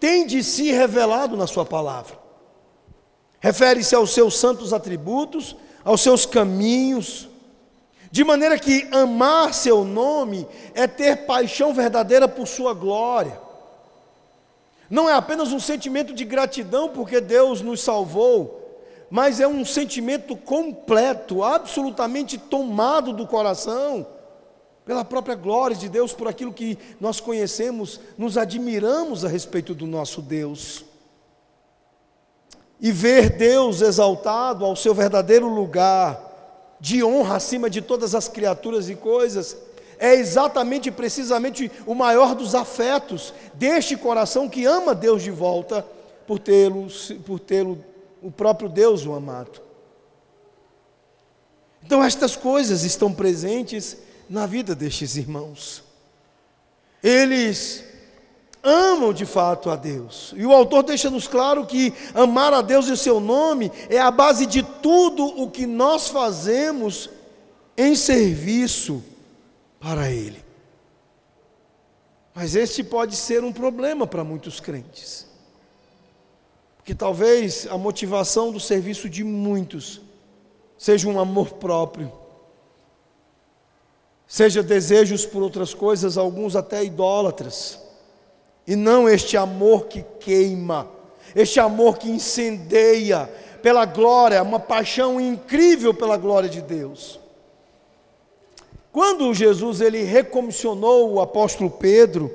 tem 0.00 0.26
de 0.26 0.42
si 0.42 0.72
revelado 0.72 1.36
na 1.36 1.46
Sua 1.46 1.64
palavra. 1.64 2.18
Refere-se 3.40 3.94
aos 3.94 4.12
seus 4.12 4.36
santos 4.38 4.72
atributos, 4.72 5.56
aos 5.84 6.00
seus 6.00 6.26
caminhos, 6.26 7.28
de 8.10 8.24
maneira 8.24 8.58
que 8.58 8.88
amar 8.92 9.52
seu 9.52 9.84
nome 9.84 10.46
é 10.74 10.86
ter 10.86 11.26
paixão 11.26 11.74
verdadeira 11.74 12.26
por 12.26 12.46
Sua 12.46 12.72
glória. 12.72 13.40
Não 14.88 15.08
é 15.08 15.12
apenas 15.12 15.52
um 15.52 15.60
sentimento 15.60 16.14
de 16.14 16.24
gratidão 16.24 16.88
porque 16.88 17.20
Deus 17.20 17.60
nos 17.60 17.80
salvou, 17.80 18.80
mas 19.10 19.40
é 19.40 19.46
um 19.46 19.64
sentimento 19.64 20.36
completo, 20.36 21.42
absolutamente 21.42 22.38
tomado 22.38 23.12
do 23.12 23.26
coração 23.26 24.06
pela 24.86 25.04
própria 25.04 25.34
glória 25.34 25.76
de 25.76 25.88
Deus, 25.88 26.12
por 26.12 26.28
aquilo 26.28 26.52
que 26.52 26.78
nós 27.00 27.18
conhecemos, 27.18 27.98
nos 28.16 28.38
admiramos 28.38 29.24
a 29.24 29.28
respeito 29.28 29.74
do 29.74 29.84
nosso 29.84 30.22
Deus. 30.22 30.84
E 32.80 32.92
ver 32.92 33.30
Deus 33.30 33.80
exaltado 33.80 34.64
ao 34.64 34.76
seu 34.76 34.94
verdadeiro 34.94 35.48
lugar, 35.48 36.22
de 36.78 37.02
honra 37.02 37.36
acima 37.36 37.68
de 37.68 37.82
todas 37.82 38.14
as 38.14 38.28
criaturas 38.28 38.88
e 38.88 38.94
coisas, 38.94 39.56
é 39.98 40.14
exatamente 40.14 40.90
precisamente 40.92 41.70
o 41.84 41.94
maior 41.94 42.36
dos 42.36 42.54
afetos 42.54 43.34
deste 43.54 43.96
coração 43.96 44.48
que 44.48 44.66
ama 44.66 44.94
Deus 44.94 45.20
de 45.20 45.32
volta 45.32 45.84
por 46.28 46.38
tê-lo, 46.38 46.86
por 47.24 47.40
tê-lo 47.40 47.82
o 48.22 48.30
próprio 48.30 48.68
Deus 48.68 49.04
o 49.04 49.14
amado. 49.14 49.60
Então 51.82 52.04
estas 52.04 52.36
coisas 52.36 52.84
estão 52.84 53.12
presentes 53.12 53.96
na 54.28 54.46
vida 54.46 54.74
destes 54.74 55.16
irmãos. 55.16 55.82
Eles 57.02 57.84
amam 58.62 59.12
de 59.12 59.24
fato 59.24 59.70
a 59.70 59.76
Deus. 59.76 60.34
E 60.36 60.44
o 60.44 60.52
autor 60.52 60.82
deixa-nos 60.82 61.28
claro 61.28 61.64
que 61.64 61.92
amar 62.14 62.52
a 62.52 62.62
Deus 62.62 62.88
e 62.88 62.92
o 62.92 62.96
seu 62.96 63.20
nome 63.20 63.70
é 63.88 63.98
a 63.98 64.10
base 64.10 64.44
de 64.44 64.62
tudo 64.62 65.24
o 65.24 65.50
que 65.50 65.66
nós 65.66 66.08
fazemos 66.08 67.08
em 67.76 67.94
serviço 67.94 69.04
para 69.78 70.10
Ele. 70.10 70.44
Mas 72.34 72.56
este 72.56 72.82
pode 72.82 73.16
ser 73.16 73.44
um 73.44 73.52
problema 73.52 74.06
para 74.06 74.24
muitos 74.24 74.58
crentes. 74.58 75.26
Porque 76.76 76.94
talvez 76.94 77.66
a 77.70 77.78
motivação 77.78 78.50
do 78.52 78.60
serviço 78.60 79.08
de 79.08 79.22
muitos 79.22 80.00
seja 80.76 81.08
um 81.08 81.18
amor 81.18 81.54
próprio 81.54 82.12
seja 84.26 84.62
desejos 84.62 85.24
por 85.24 85.42
outras 85.42 85.72
coisas, 85.72 86.18
alguns 86.18 86.56
até 86.56 86.84
idólatras, 86.84 87.78
e 88.66 88.74
não 88.74 89.08
este 89.08 89.36
amor 89.36 89.86
que 89.86 90.04
queima, 90.18 90.88
este 91.34 91.60
amor 91.60 91.98
que 91.98 92.10
incendeia 92.10 93.30
pela 93.62 93.84
glória, 93.84 94.42
uma 94.42 94.60
paixão 94.60 95.20
incrível 95.20 95.94
pela 95.94 96.16
glória 96.16 96.48
de 96.48 96.60
Deus. 96.60 97.20
Quando 98.92 99.34
Jesus 99.34 99.80
ele 99.80 100.02
recomissionou 100.02 101.12
o 101.12 101.20
apóstolo 101.20 101.70
Pedro, 101.70 102.34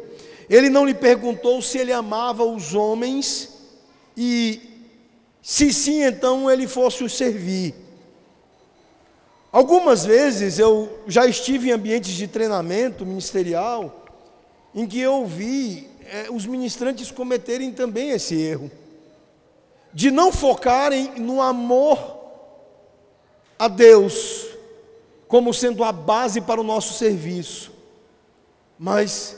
ele 0.49 0.69
não 0.69 0.85
lhe 0.85 0.93
perguntou 0.93 1.61
se 1.61 1.77
ele 1.77 1.91
amava 1.91 2.43
os 2.43 2.75
homens 2.75 3.49
e 4.15 4.61
se 5.41 5.73
sim, 5.73 6.03
então 6.03 6.51
ele 6.51 6.67
fosse 6.67 7.03
os 7.03 7.17
servir. 7.17 7.73
Algumas 9.51 10.05
vezes 10.05 10.57
eu 10.57 10.99
já 11.05 11.25
estive 11.25 11.69
em 11.69 11.71
ambientes 11.73 12.13
de 12.13 12.25
treinamento 12.25 13.05
ministerial 13.05 14.05
em 14.73 14.87
que 14.87 14.99
eu 14.99 15.25
vi 15.25 15.89
é, 16.05 16.31
os 16.31 16.45
ministrantes 16.45 17.11
cometerem 17.11 17.73
também 17.73 18.11
esse 18.11 18.39
erro, 18.39 18.71
de 19.93 20.09
não 20.09 20.31
focarem 20.31 21.19
no 21.19 21.41
amor 21.41 22.17
a 23.59 23.67
Deus 23.67 24.47
como 25.27 25.53
sendo 25.53 25.83
a 25.83 25.91
base 25.91 26.39
para 26.39 26.61
o 26.61 26.63
nosso 26.63 26.93
serviço, 26.93 27.73
mas 28.79 29.37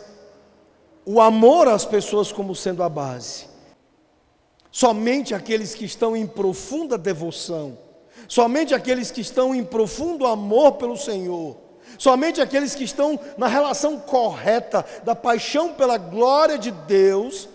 o 1.06 1.20
amor 1.20 1.68
às 1.68 1.86
pessoas 1.86 2.32
como 2.32 2.56
sendo 2.56 2.84
a 2.84 2.90
base. 2.90 3.48
Somente 4.72 5.34
aqueles 5.34 5.74
que 5.74 5.86
estão 5.86 6.16
em 6.16 6.26
profunda 6.26 6.98
devoção 6.98 7.78
Somente 8.28 8.74
aqueles 8.74 9.12
que 9.12 9.22
estão 9.22 9.54
em 9.54 9.64
profundo 9.64 10.26
amor 10.26 10.74
pelo 10.74 10.98
Senhor, 10.98 11.58
somente 11.98 12.42
aqueles 12.42 12.76
que 12.76 12.84
estão 12.84 13.20
na 13.38 13.48
relação 13.48 14.00
correta 14.00 14.86
da 15.04 15.16
paixão 15.16 15.74
pela 15.74 15.98
glória 15.98 16.58
de 16.58 16.72
Deus, 16.72 17.50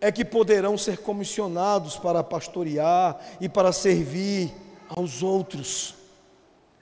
é 0.00 0.12
que 0.12 0.24
poderão 0.24 0.76
ser 0.76 0.98
comissionados 0.98 1.96
para 1.96 2.22
pastorear 2.22 3.18
e 3.40 3.48
para 3.48 3.72
servir 3.72 4.52
aos 4.88 5.22
outros. 5.22 5.94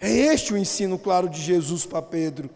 É 0.00 0.10
este 0.10 0.52
o 0.52 0.58
ensino 0.58 0.98
claro 0.98 1.28
de 1.28 1.40
Jesus 1.40 1.86
para 1.86 2.02
Pedro. 2.02 2.50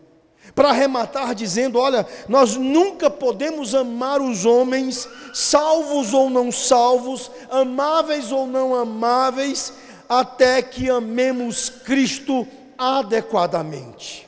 Para 0.54 0.70
arrematar, 0.70 1.34
dizendo: 1.34 1.78
Olha, 1.78 2.06
nós 2.28 2.56
nunca 2.56 3.08
podemos 3.08 3.74
amar 3.74 4.20
os 4.20 4.44
homens, 4.44 5.08
salvos 5.32 6.12
ou 6.12 6.28
não 6.28 6.50
salvos, 6.50 7.30
amáveis 7.48 8.32
ou 8.32 8.46
não 8.46 8.74
amáveis, 8.74 9.72
até 10.08 10.62
que 10.62 10.90
amemos 10.90 11.68
Cristo 11.68 12.46
adequadamente. 12.76 14.26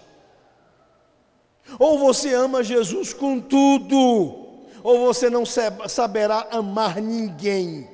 Ou 1.79 1.99
você 1.99 2.33
ama 2.33 2.63
Jesus 2.63 3.13
com 3.13 3.41
tudo, 3.41 3.97
ou 4.83 5.07
você 5.07 5.29
não 5.29 5.45
saberá 5.45 6.49
amar 6.51 7.01
ninguém. 7.01 7.89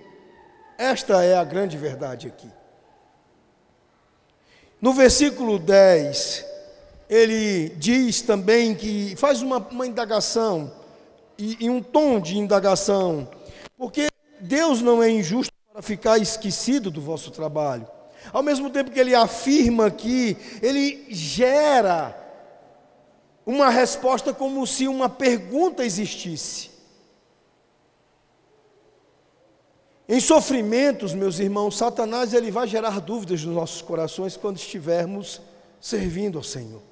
Esta 0.79 1.25
é 1.25 1.37
a 1.37 1.45
grande 1.45 1.77
verdade 1.77 2.29
aqui. 2.29 2.49
No 4.81 4.93
versículo 4.93 5.59
10, 5.59 6.45
ele 7.09 7.71
diz 7.71 8.21
também 8.23 8.75
que 8.75 9.17
faz 9.17 9.41
uma, 9.43 9.59
uma 9.59 9.87
indagação, 9.87 10.71
e, 11.39 11.65
e 11.65 11.71
um 11.71 11.83
tom 11.83 12.21
de 12.21 12.39
indagação, 12.39 13.29
porque 13.77 14.09
Deus 14.41 14.81
não 14.83 15.03
é 15.03 15.11
injusto 15.11 15.55
para 15.75 15.83
ficar 15.83 16.19
esquecido 16.19 16.89
do 16.89 17.01
vosso 17.01 17.33
trabalho. 17.33 17.85
Ao 18.33 18.45
mesmo 18.45 18.71
tempo 18.71 18.93
que 18.93 19.01
ele 19.01 19.13
afirma 19.13 19.91
que 19.91 20.37
ele 20.63 21.05
gera 21.13 22.17
uma 23.45 23.71
resposta 23.71 24.33
como 24.33 24.65
se 24.69 24.87
uma 24.87 25.09
pergunta 25.09 25.85
existisse. 25.85 26.71
Em 30.09 30.21
sofrimentos, 30.21 31.13
meus 31.13 31.41
irmãos, 31.41 31.77
Satanás 31.77 32.33
ele 32.33 32.53
vai 32.53 32.69
gerar 32.69 33.01
dúvidas 33.01 33.43
nos 33.43 33.57
nossos 33.57 33.83
corações 33.83 34.37
quando 34.37 34.59
estivermos 34.59 35.41
servindo 35.81 36.39
ao 36.39 36.45
Senhor. 36.45 36.83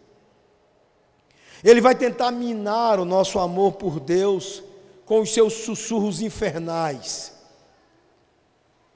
Ele 1.62 1.81
vai 1.81 1.95
tentar 1.95 2.33
minar 2.33 2.99
o 2.99 3.05
nosso 3.05 3.38
amor 3.38 3.75
por 3.75 4.01
Deus 4.01 4.61
com 5.07 5.21
os 5.21 5.33
seus 5.33 5.53
sussurros 5.53 6.21
infernais 6.21 7.32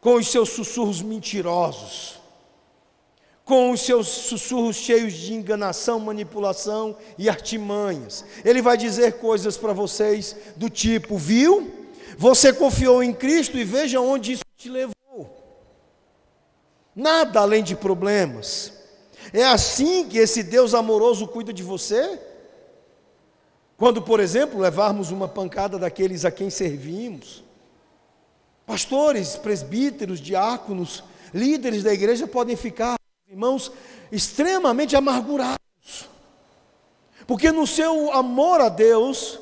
com 0.06 0.14
os 0.14 0.28
seus 0.28 0.50
sussurros 0.50 1.02
mentirosos, 1.02 2.20
com 3.44 3.72
os 3.72 3.80
seus 3.80 4.06
sussurros 4.06 4.76
cheios 4.76 5.12
de 5.12 5.34
enganação, 5.34 5.98
manipulação 5.98 6.96
e 7.18 7.28
artimanhas. 7.28 8.24
Ele 8.44 8.62
vai 8.62 8.76
dizer 8.76 9.14
coisas 9.14 9.56
para 9.56 9.72
vocês 9.72 10.36
do 10.54 10.70
tipo: 10.70 11.18
viu? 11.18 11.88
Você 12.16 12.52
confiou 12.52 13.02
em 13.02 13.12
Cristo 13.12 13.58
e 13.58 13.64
veja 13.64 14.00
onde 14.00 14.34
isso 14.34 14.44
te 14.56 14.68
levou. 14.68 14.94
Nada 16.94 17.40
além 17.40 17.64
de 17.64 17.74
problemas. 17.74 18.74
É 19.32 19.44
assim 19.44 20.08
que 20.08 20.18
esse 20.18 20.44
Deus 20.44 20.72
amoroso 20.72 21.26
cuida 21.26 21.52
de 21.52 21.64
você? 21.64 22.16
Quando, 23.76 24.00
por 24.00 24.20
exemplo, 24.20 24.60
levarmos 24.60 25.10
uma 25.10 25.26
pancada 25.26 25.76
daqueles 25.80 26.24
a 26.24 26.30
quem 26.30 26.48
servimos, 26.48 27.42
Pastores, 28.66 29.36
presbíteros, 29.36 30.20
diáconos, 30.20 31.04
líderes 31.32 31.84
da 31.84 31.94
igreja 31.94 32.26
podem 32.26 32.56
ficar, 32.56 32.96
irmãos, 33.28 33.70
extremamente 34.10 34.96
amargurados. 34.96 36.08
Porque 37.28 37.52
no 37.52 37.64
seu 37.64 38.12
amor 38.12 38.60
a 38.60 38.68
Deus, 38.68 39.38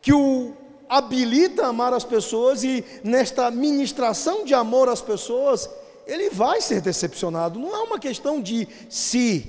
que 0.00 0.14
o 0.14 0.54
habilita 0.88 1.64
a 1.64 1.68
amar 1.68 1.92
as 1.92 2.04
pessoas 2.04 2.64
e 2.64 2.82
nesta 3.04 3.50
ministração 3.50 4.46
de 4.46 4.54
amor 4.54 4.88
às 4.88 5.02
pessoas, 5.02 5.68
ele 6.06 6.30
vai 6.30 6.62
ser 6.62 6.80
decepcionado. 6.80 7.58
Não 7.58 7.76
é 7.76 7.82
uma 7.82 7.98
questão 7.98 8.40
de 8.40 8.66
se, 8.88 9.46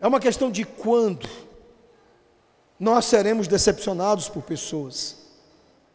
é 0.00 0.08
uma 0.08 0.18
questão 0.18 0.50
de 0.50 0.64
quando 0.64 1.28
nós 2.80 3.04
seremos 3.04 3.46
decepcionados 3.46 4.28
por 4.28 4.42
pessoas 4.42 5.21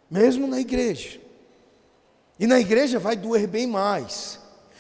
mesmo 0.10 0.48
na 0.48 0.60
igreja. 0.60 1.20
E 2.40 2.46
na 2.46 2.60
igreja 2.60 3.00
vai 3.00 3.16
doer 3.16 3.48
bem 3.48 3.68
mais. 3.68 4.40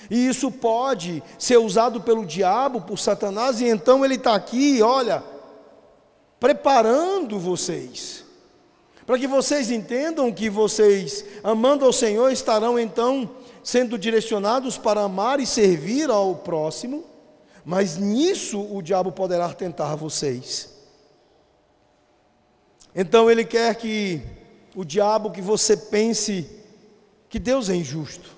E 0.10 0.28
isso 0.28 0.52
pode 0.52 1.22
ser 1.38 1.58
usado 1.58 2.02
pelo 2.02 2.26
diabo, 2.26 2.82
por 2.82 2.98
Satanás, 2.98 3.60
e 3.60 3.66
então 3.66 4.06
ele 4.06 4.16
está 4.16 4.36
aqui, 4.36 4.82
olha, 4.82 5.24
preparando 6.40 7.40
vocês, 7.40 8.24
para 9.06 9.18
que 9.18 9.28
vocês 9.28 9.72
entendam 9.72 10.32
que 10.32 10.50
vocês, 10.50 11.26
amando 11.44 11.86
ao 11.86 11.92
Senhor, 11.92 12.32
estarão 12.32 12.80
então 12.80 13.30
sendo 13.63 13.98
direcionados 13.98 14.78
para 14.78 15.02
amar 15.02 15.40
e 15.40 15.46
servir 15.46 16.10
ao 16.10 16.36
próximo, 16.36 17.04
mas 17.66 17.98
nisso 17.98 18.62
o 18.74 18.82
diabo 18.82 19.12
poderá 19.12 19.54
tentar 19.54 19.96
vocês. 19.96 20.70
Então 22.96 23.30
ele 23.30 23.44
quer 23.44 23.76
que 23.76 24.22
o 24.78 24.86
diabo 24.86 25.32
que 25.32 25.42
você 25.42 25.76
pense 25.76 26.48
que 27.30 27.40
Deus 27.40 27.68
é 27.68 27.74
injusto. 27.74 28.30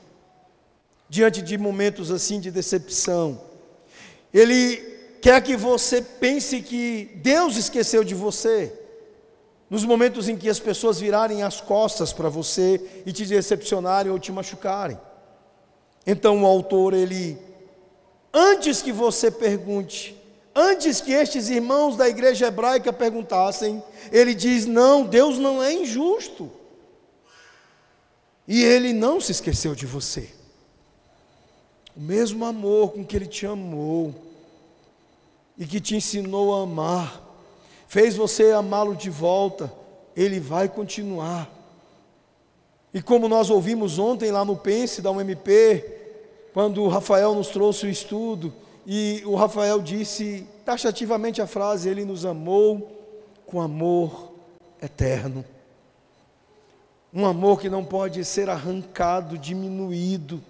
Diante 1.10 1.41
de 1.41 1.58
momentos 1.58 2.10
assim 2.10 2.39
de 2.39 2.49
decepção, 2.49 3.41
ele 4.34 4.78
quer 5.21 5.43
que 5.43 5.58
você 5.58 6.02
pense 6.02 6.62
que 6.62 7.12
Deus 7.15 7.58
esqueceu 7.58 8.06
de 8.06 8.15
você. 8.15 8.71
Nos 9.69 9.84
momentos 9.84 10.30
em 10.30 10.38
que 10.38 10.47
as 10.47 10.62
pessoas 10.62 10.97
virarem 10.97 11.43
as 11.43 11.60
costas 11.60 12.13
para 12.13 12.30
você 12.30 13.02
e 13.06 13.12
te 13.12 13.25
decepcionarem 13.25 14.10
ou 14.10 14.17
te 14.17 14.32
machucarem. 14.32 14.97
Então 16.08 16.41
o 16.43 16.45
autor 16.45 16.93
ele 16.93 17.38
antes 18.34 18.82
que 18.82 18.93
você 18.93 19.30
pergunte, 19.30 20.17
antes 20.55 21.01
que 21.01 21.12
estes 21.12 21.49
irmãos 21.49 21.95
da 21.95 22.07
igreja 22.07 22.47
hebraica 22.47 22.91
perguntassem, 22.91 23.83
ele 24.12 24.33
diz: 24.33 24.65
"Não, 24.65 25.03
Deus 25.05 25.38
não 25.38 25.62
é 25.62 25.73
injusto". 25.73 26.51
E 28.47 28.63
ele 28.63 28.93
não 28.93 29.21
se 29.21 29.31
esqueceu 29.31 29.75
de 29.75 29.85
você. 29.85 30.29
O 31.95 32.01
mesmo 32.01 32.45
amor 32.45 32.93
com 32.93 33.05
que 33.05 33.15
ele 33.15 33.27
te 33.27 33.45
amou 33.45 34.15
e 35.57 35.67
que 35.67 35.79
te 35.79 35.95
ensinou 35.95 36.55
a 36.55 36.63
amar, 36.63 37.21
fez 37.88 38.15
você 38.15 38.51
amá-lo 38.51 38.95
de 38.95 39.09
volta, 39.09 39.71
ele 40.15 40.39
vai 40.39 40.69
continuar. 40.69 41.47
E 42.93 43.01
como 43.01 43.27
nós 43.27 43.49
ouvimos 43.49 43.99
ontem 43.99 44.31
lá 44.31 44.43
no 44.43 44.55
Pense 44.55 45.01
da 45.01 45.12
UMP, 45.12 45.83
quando 46.53 46.81
o 46.81 46.88
Rafael 46.88 47.35
nos 47.35 47.49
trouxe 47.49 47.85
o 47.85 47.89
estudo, 47.89 48.53
e 48.91 49.21
o 49.23 49.36
Rafael 49.36 49.84
disse 49.84 50.47
taxativamente 50.65 51.39
a 51.43 51.45
frase: 51.45 51.88
Ele 51.88 52.04
nos 52.04 52.25
amou 52.25 53.06
com 53.45 53.62
amor 53.62 54.32
eterno. 54.82 55.45
Um 57.13 57.23
amor 57.23 57.62
que 57.62 57.69
não 57.69 57.86
pode 57.86 58.25
ser 58.25 58.49
arrancado, 58.49 59.38
diminuído. 59.38 60.41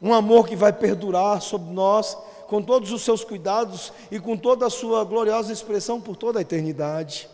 Um 0.00 0.14
amor 0.14 0.48
que 0.48 0.56
vai 0.56 0.72
perdurar 0.72 1.42
sobre 1.42 1.70
nós, 1.70 2.16
com 2.46 2.62
todos 2.62 2.90
os 2.90 3.02
seus 3.02 3.22
cuidados 3.22 3.92
e 4.10 4.18
com 4.18 4.34
toda 4.34 4.64
a 4.64 4.70
sua 4.70 5.04
gloriosa 5.04 5.52
expressão 5.52 6.00
por 6.00 6.16
toda 6.16 6.38
a 6.38 6.42
eternidade. 6.42 7.28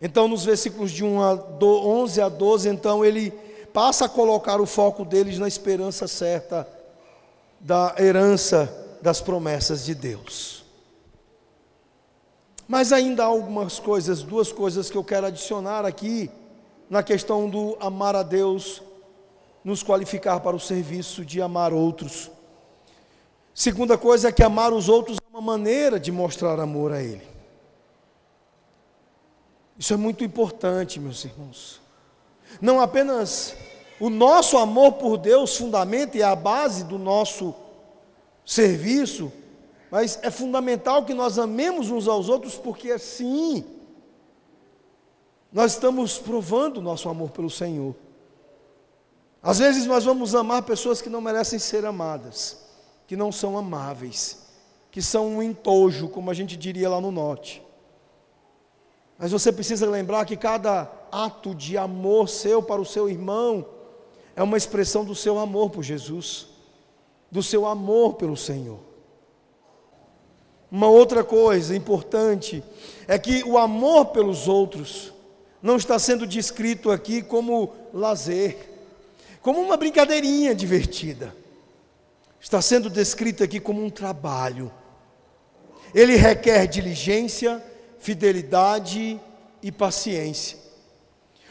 Então, 0.00 0.26
nos 0.26 0.42
versículos 0.42 0.90
de 0.90 1.04
1 1.04 1.20
a 1.20 1.34
11 1.62 2.18
a 2.22 2.30
12, 2.30 2.70
então 2.70 3.04
ele 3.04 3.30
passa 3.74 4.06
a 4.06 4.08
colocar 4.08 4.58
o 4.58 4.64
foco 4.64 5.04
deles 5.04 5.38
na 5.38 5.46
esperança 5.46 6.08
certa 6.08 6.66
da 7.62 7.94
herança 7.98 8.98
das 9.00 9.20
promessas 9.20 9.84
de 9.84 9.94
Deus. 9.94 10.64
Mas 12.66 12.92
ainda 12.92 13.22
há 13.22 13.26
algumas 13.26 13.78
coisas, 13.78 14.22
duas 14.22 14.50
coisas 14.50 14.90
que 14.90 14.96
eu 14.96 15.04
quero 15.04 15.26
adicionar 15.26 15.86
aqui 15.86 16.30
na 16.90 17.02
questão 17.02 17.48
do 17.48 17.76
amar 17.80 18.16
a 18.16 18.22
Deus, 18.22 18.82
nos 19.64 19.82
qualificar 19.82 20.40
para 20.40 20.56
o 20.56 20.60
serviço 20.60 21.24
de 21.24 21.40
amar 21.40 21.72
outros. 21.72 22.30
Segunda 23.54 23.96
coisa 23.96 24.28
é 24.28 24.32
que 24.32 24.42
amar 24.42 24.72
os 24.72 24.88
outros 24.88 25.18
é 25.18 25.30
uma 25.30 25.40
maneira 25.40 26.00
de 26.00 26.10
mostrar 26.10 26.58
amor 26.58 26.92
a 26.92 27.00
Ele. 27.00 27.26
Isso 29.78 29.92
é 29.94 29.96
muito 29.96 30.24
importante, 30.24 30.98
meus 30.98 31.24
irmãos. 31.24 31.80
Não 32.60 32.80
apenas 32.80 33.54
o 34.02 34.10
nosso 34.10 34.58
amor 34.58 34.94
por 34.94 35.16
Deus 35.16 35.56
fundamenta 35.56 36.18
e 36.18 36.22
é 36.22 36.24
a 36.24 36.34
base 36.34 36.82
do 36.82 36.98
nosso 36.98 37.54
serviço, 38.44 39.30
mas 39.92 40.18
é 40.22 40.28
fundamental 40.28 41.04
que 41.04 41.14
nós 41.14 41.38
amemos 41.38 41.88
uns 41.88 42.08
aos 42.08 42.28
outros, 42.28 42.56
porque 42.56 42.90
assim 42.90 43.64
nós 45.52 45.74
estamos 45.74 46.18
provando 46.18 46.78
o 46.78 46.80
nosso 46.80 47.08
amor 47.08 47.30
pelo 47.30 47.48
Senhor. 47.48 47.94
Às 49.40 49.60
vezes 49.60 49.86
nós 49.86 50.04
vamos 50.04 50.34
amar 50.34 50.62
pessoas 50.62 51.00
que 51.00 51.08
não 51.08 51.20
merecem 51.20 51.60
ser 51.60 51.86
amadas, 51.86 52.58
que 53.06 53.14
não 53.14 53.30
são 53.30 53.56
amáveis, 53.56 54.48
que 54.90 55.00
são 55.00 55.28
um 55.28 55.40
entojo, 55.40 56.08
como 56.08 56.28
a 56.28 56.34
gente 56.34 56.56
diria 56.56 56.90
lá 56.90 57.00
no 57.00 57.12
norte. 57.12 57.62
Mas 59.16 59.30
você 59.30 59.52
precisa 59.52 59.88
lembrar 59.88 60.24
que 60.24 60.36
cada 60.36 60.90
ato 61.12 61.54
de 61.54 61.78
amor 61.78 62.28
seu 62.28 62.60
para 62.60 62.80
o 62.80 62.84
seu 62.84 63.08
irmão 63.08 63.80
é 64.34 64.42
uma 64.42 64.56
expressão 64.56 65.04
do 65.04 65.14
seu 65.14 65.38
amor 65.38 65.70
por 65.70 65.82
Jesus, 65.82 66.46
do 67.30 67.42
seu 67.42 67.66
amor 67.66 68.14
pelo 68.14 68.36
Senhor. 68.36 68.78
Uma 70.70 70.88
outra 70.88 71.22
coisa 71.22 71.76
importante 71.76 72.64
é 73.06 73.18
que 73.18 73.44
o 73.44 73.58
amor 73.58 74.06
pelos 74.06 74.48
outros 74.48 75.12
não 75.62 75.76
está 75.76 75.98
sendo 75.98 76.26
descrito 76.26 76.90
aqui 76.90 77.20
como 77.20 77.72
lazer, 77.92 78.70
como 79.42 79.60
uma 79.60 79.76
brincadeirinha 79.76 80.54
divertida. 80.54 81.36
Está 82.40 82.62
sendo 82.62 82.88
descrito 82.88 83.44
aqui 83.44 83.60
como 83.60 83.84
um 83.84 83.90
trabalho. 83.90 84.72
Ele 85.94 86.16
requer 86.16 86.66
diligência, 86.66 87.62
fidelidade 87.98 89.20
e 89.62 89.70
paciência. 89.70 90.58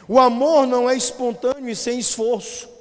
O 0.08 0.18
amor 0.18 0.66
não 0.66 0.90
é 0.90 0.96
espontâneo 0.96 1.70
e 1.70 1.76
sem 1.76 1.98
esforço. 1.98 2.71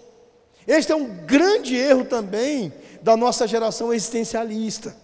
Este 0.67 0.91
é 0.91 0.95
um 0.95 1.25
grande 1.25 1.75
erro 1.75 2.05
também 2.05 2.71
da 3.01 3.17
nossa 3.17 3.47
geração 3.47 3.93
existencialista. 3.93 4.95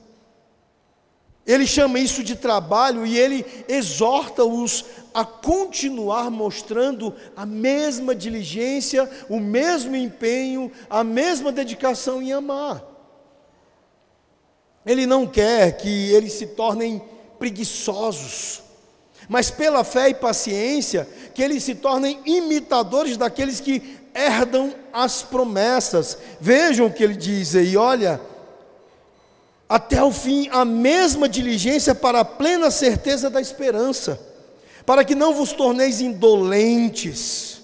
Ele 1.48 1.66
chama 1.66 1.98
isso 1.98 2.22
de 2.24 2.36
trabalho 2.36 3.06
e 3.06 3.18
ele 3.18 3.46
exorta-os 3.70 4.84
a 5.14 5.24
continuar 5.24 6.30
mostrando 6.30 7.16
a 7.38 7.46
mesma 7.46 8.14
diligência, 8.14 9.10
o 9.30 9.40
mesmo 9.40 9.96
empenho, 9.96 10.70
a 10.90 11.06
mesma 11.06 11.50
dedicação 11.50 12.22
em 12.22 12.34
amar. 12.34 12.84
Ele 14.86 15.06
não 15.06 15.26
quer 15.26 15.78
que 15.78 16.12
eles 16.12 16.34
se 16.34 16.48
tornem 16.48 17.02
preguiçosos, 17.40 18.62
mas 19.30 19.50
pela 19.50 19.86
fé 19.86 20.10
e 20.10 20.14
paciência, 20.14 21.08
que 21.34 21.42
eles 21.42 21.64
se 21.64 21.76
tornem 21.76 22.20
imitadores 22.26 23.16
daqueles 23.16 23.60
que 23.62 23.97
herdam 24.18 24.74
as 24.92 25.22
promessas. 25.22 26.18
Vejam 26.42 26.88
o 26.88 26.94
que 26.94 27.04
ele 27.04 27.16
diz 27.16 27.56
aí, 27.56 27.78
olha 27.78 28.20
até 29.70 30.02
o 30.02 30.12
fim 30.12 30.48
a 30.52 30.64
mesma 30.64 31.28
diligência 31.28 31.94
para 31.94 32.22
a 32.22 32.26
plena 32.26 32.72
certeza 32.72 33.30
da 33.30 33.42
esperança, 33.42 34.20
para 34.86 35.04
que 35.04 35.14
não 35.14 35.34
vos 35.34 35.52
torneis 35.52 36.00
indolentes, 36.00 37.62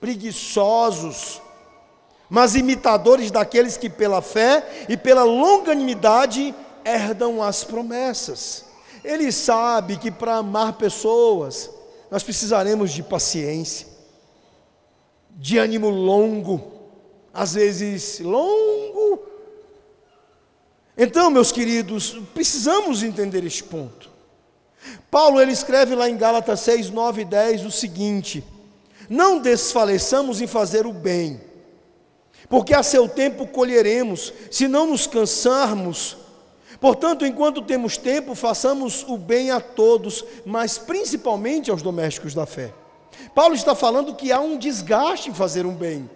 preguiçosos, 0.00 1.40
mas 2.28 2.54
imitadores 2.54 3.30
daqueles 3.30 3.76
que 3.76 3.88
pela 3.88 4.20
fé 4.20 4.86
e 4.88 4.96
pela 4.96 5.22
longanimidade 5.22 6.54
herdam 6.84 7.42
as 7.42 7.64
promessas. 7.64 8.64
Ele 9.04 9.30
sabe 9.30 9.96
que 9.96 10.10
para 10.10 10.36
amar 10.36 10.74
pessoas, 10.74 11.70
nós 12.10 12.22
precisaremos 12.22 12.90
de 12.92 13.02
paciência, 13.02 13.86
de 15.36 15.58
ânimo 15.58 15.88
longo, 15.88 16.72
às 17.32 17.54
vezes 17.54 18.20
longo 18.20 18.98
então, 21.00 21.30
meus 21.30 21.52
queridos, 21.52 22.18
precisamos 22.34 23.04
entender 23.04 23.44
este 23.44 23.62
ponto. 23.62 24.10
Paulo 25.08 25.40
ele 25.40 25.52
escreve 25.52 25.94
lá 25.94 26.10
em 26.10 26.16
Gálatas 26.16 26.58
6, 26.60 26.90
9 26.90 27.22
e 27.22 27.24
10 27.24 27.66
o 27.66 27.70
seguinte: 27.70 28.42
Não 29.08 29.38
desfaleçamos 29.38 30.40
em 30.40 30.48
fazer 30.48 30.88
o 30.88 30.92
bem, 30.92 31.40
porque 32.48 32.74
a 32.74 32.82
seu 32.82 33.08
tempo 33.08 33.46
colheremos, 33.46 34.32
se 34.50 34.66
não 34.66 34.88
nos 34.88 35.06
cansarmos. 35.06 36.16
Portanto, 36.80 37.24
enquanto 37.24 37.62
temos 37.62 37.96
tempo, 37.96 38.34
façamos 38.34 39.04
o 39.06 39.16
bem 39.16 39.52
a 39.52 39.60
todos, 39.60 40.24
mas 40.44 40.78
principalmente 40.78 41.70
aos 41.70 41.80
domésticos 41.82 42.34
da 42.34 42.44
fé. 42.44 42.74
Paulo 43.34 43.54
está 43.54 43.74
falando 43.74 44.14
que 44.14 44.32
há 44.32 44.40
um 44.40 44.58
desgaste 44.58 45.30
em 45.30 45.34
fazer 45.34 45.66
um 45.66 45.74
bem 45.74 46.08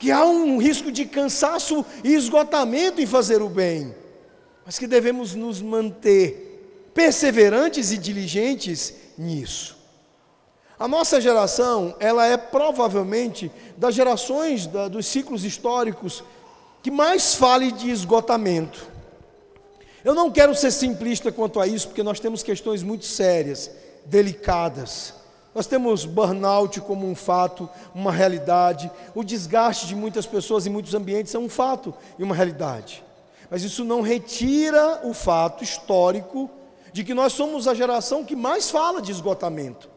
que 0.00 0.10
há 0.10 0.24
um 0.24 0.56
risco 0.56 0.90
de 0.90 1.04
cansaço 1.04 1.84
e 2.02 2.14
esgotamento 2.14 3.02
em 3.02 3.06
fazer 3.06 3.42
o 3.42 3.50
bem, 3.50 3.94
mas 4.64 4.78
que 4.78 4.86
devemos 4.86 5.34
nos 5.34 5.60
manter 5.60 6.90
perseverantes 6.94 7.92
e 7.92 7.98
diligentes 7.98 8.94
nisso. 9.18 9.76
A 10.78 10.88
nossa 10.88 11.20
geração, 11.20 11.94
ela 12.00 12.26
é 12.26 12.38
provavelmente 12.38 13.52
das 13.76 13.94
gerações 13.94 14.66
da, 14.66 14.88
dos 14.88 15.04
ciclos 15.04 15.44
históricos 15.44 16.24
que 16.82 16.90
mais 16.90 17.34
fale 17.34 17.70
de 17.70 17.90
esgotamento. 17.90 18.88
Eu 20.02 20.14
não 20.14 20.30
quero 20.30 20.54
ser 20.54 20.70
simplista 20.70 21.30
quanto 21.30 21.60
a 21.60 21.66
isso, 21.66 21.88
porque 21.88 22.02
nós 22.02 22.18
temos 22.18 22.42
questões 22.42 22.82
muito 22.82 23.04
sérias, 23.04 23.70
delicadas. 24.10 25.14
Nós 25.54 25.66
temos 25.66 26.04
burnout 26.04 26.80
como 26.80 27.08
um 27.08 27.14
fato, 27.14 27.68
uma 27.94 28.12
realidade. 28.12 28.90
O 29.14 29.24
desgaste 29.24 29.86
de 29.86 29.94
muitas 29.94 30.26
pessoas 30.26 30.66
em 30.66 30.70
muitos 30.70 30.94
ambientes 30.94 31.34
é 31.34 31.38
um 31.38 31.48
fato 31.48 31.94
e 32.18 32.22
uma 32.22 32.34
realidade. 32.34 33.02
Mas 33.48 33.62
isso 33.62 33.84
não 33.84 34.00
retira 34.00 35.00
o 35.04 35.14
fato 35.14 35.64
histórico 35.64 36.50
de 36.92 37.04
que 37.04 37.14
nós 37.14 37.32
somos 37.32 37.66
a 37.66 37.74
geração 37.74 38.24
que 38.24 38.36
mais 38.36 38.70
fala 38.70 39.00
de 39.00 39.12
esgotamento. 39.12 39.88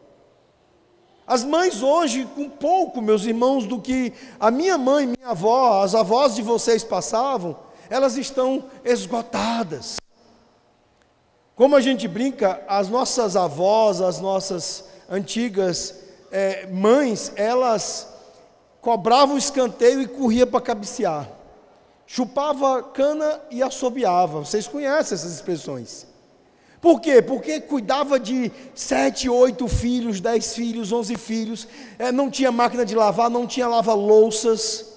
As 1.26 1.42
mães 1.42 1.82
hoje, 1.82 2.28
com 2.34 2.48
pouco, 2.48 3.00
meus 3.00 3.24
irmãos, 3.24 3.66
do 3.66 3.80
que 3.80 4.12
a 4.38 4.50
minha 4.50 4.76
mãe, 4.76 5.06
minha 5.06 5.30
avó, 5.30 5.82
as 5.82 5.94
avós 5.94 6.34
de 6.34 6.42
vocês 6.42 6.84
passavam, 6.84 7.56
elas 7.88 8.16
estão 8.16 8.64
esgotadas. 8.84 9.96
Como 11.56 11.76
a 11.76 11.80
gente 11.80 12.08
brinca, 12.08 12.62
as 12.66 12.88
nossas 12.88 13.36
avós, 13.36 14.00
as 14.00 14.20
nossas 14.20 14.84
antigas 15.08 15.94
é, 16.32 16.66
mães, 16.66 17.32
elas 17.36 18.08
cobravam 18.80 19.36
o 19.36 19.38
escanteio 19.38 20.02
e 20.02 20.08
corria 20.08 20.46
para 20.46 20.60
cabecear. 20.60 21.28
Chupava 22.06 22.82
cana 22.82 23.40
e 23.50 23.62
assobiava. 23.62 24.40
Vocês 24.40 24.66
conhecem 24.66 25.14
essas 25.14 25.32
expressões. 25.32 26.06
Por 26.80 27.00
quê? 27.00 27.22
Porque 27.22 27.60
cuidava 27.60 28.18
de 28.18 28.52
sete, 28.74 29.28
oito 29.28 29.68
filhos, 29.68 30.20
dez 30.20 30.54
filhos, 30.54 30.92
onze 30.92 31.16
filhos, 31.16 31.66
é, 31.98 32.12
não 32.12 32.30
tinha 32.30 32.52
máquina 32.52 32.84
de 32.84 32.94
lavar, 32.94 33.30
não 33.30 33.46
tinha 33.46 33.66
lava-louças, 33.66 34.93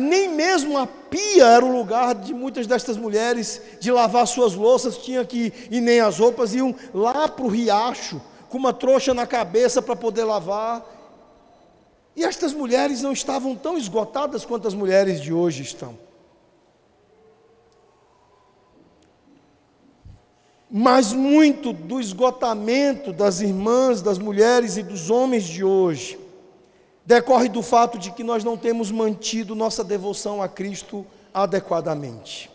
nem 0.00 0.28
mesmo 0.28 0.76
a 0.76 0.88
pia 0.88 1.44
era 1.44 1.64
o 1.64 1.70
lugar 1.70 2.12
de 2.12 2.34
muitas 2.34 2.66
destas 2.66 2.96
mulheres 2.96 3.62
de 3.78 3.92
lavar 3.92 4.26
suas 4.26 4.54
louças, 4.54 4.98
tinha 4.98 5.24
que 5.24 5.52
e 5.70 5.80
nem 5.80 6.00
as 6.00 6.18
roupas 6.18 6.52
iam 6.52 6.74
lá 6.92 7.28
para 7.28 7.44
o 7.44 7.48
riacho 7.48 8.20
com 8.48 8.58
uma 8.58 8.72
trouxa 8.72 9.14
na 9.14 9.24
cabeça 9.24 9.80
para 9.80 9.94
poder 9.94 10.24
lavar. 10.24 10.84
E 12.16 12.24
estas 12.24 12.52
mulheres 12.52 13.02
não 13.02 13.12
estavam 13.12 13.54
tão 13.54 13.78
esgotadas 13.78 14.44
quanto 14.44 14.66
as 14.66 14.74
mulheres 14.74 15.20
de 15.20 15.32
hoje 15.32 15.62
estão. 15.62 15.96
Mas 20.68 21.12
muito 21.12 21.72
do 21.72 22.00
esgotamento 22.00 23.12
das 23.12 23.40
irmãs, 23.40 24.02
das 24.02 24.18
mulheres 24.18 24.76
e 24.76 24.82
dos 24.82 25.08
homens 25.08 25.44
de 25.44 25.62
hoje 25.62 26.18
decorre 27.08 27.48
do 27.48 27.62
fato 27.62 27.98
de 27.98 28.10
que 28.10 28.22
nós 28.22 28.44
não 28.44 28.54
temos 28.54 28.90
mantido 28.90 29.54
nossa 29.54 29.82
devoção 29.82 30.42
a 30.42 30.46
Cristo 30.46 31.06
adequadamente. 31.32 32.50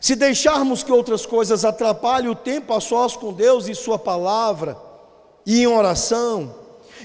Se 0.00 0.16
deixarmos 0.16 0.82
que 0.82 0.90
outras 0.90 1.24
coisas 1.24 1.64
atrapalhem 1.64 2.28
o 2.28 2.34
tempo 2.34 2.74
a 2.74 2.80
sós 2.80 3.16
com 3.16 3.32
Deus 3.32 3.68
e 3.68 3.76
Sua 3.76 3.96
palavra, 3.96 4.76
e 5.46 5.62
em 5.62 5.68
oração, 5.68 6.52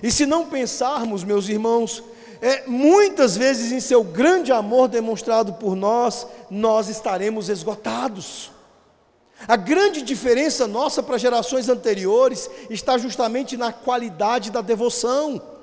e 0.02 0.12
se 0.12 0.26
não 0.26 0.48
pensarmos, 0.48 1.24
meus 1.24 1.48
irmãos, 1.50 2.04
é, 2.42 2.66
muitas 2.66 3.38
vezes 3.38 3.72
em 3.72 3.80
seu 3.80 4.04
grande 4.04 4.52
amor 4.52 4.88
demonstrado 4.88 5.54
por 5.54 5.76
nós, 5.76 6.26
nós 6.50 6.90
estaremos 6.90 7.48
esgotados. 7.48 8.50
A 9.48 9.56
grande 9.56 10.02
diferença 10.02 10.66
nossa 10.66 11.04
para 11.04 11.20
gerações 11.20 11.70
anteriores 11.70 12.50
está 12.72 12.98
justamente 12.98 13.56
na 13.56 13.72
qualidade 13.72 14.50
da 14.50 14.62
devoção. 14.62 15.57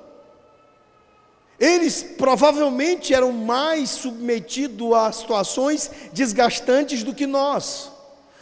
Eles 1.59 2.03
provavelmente 2.03 3.13
eram 3.13 3.31
mais 3.31 3.89
submetidos 3.89 4.93
a 4.93 5.11
situações 5.11 5.89
desgastantes 6.11 7.03
do 7.03 7.13
que 7.13 7.25
nós. 7.25 7.91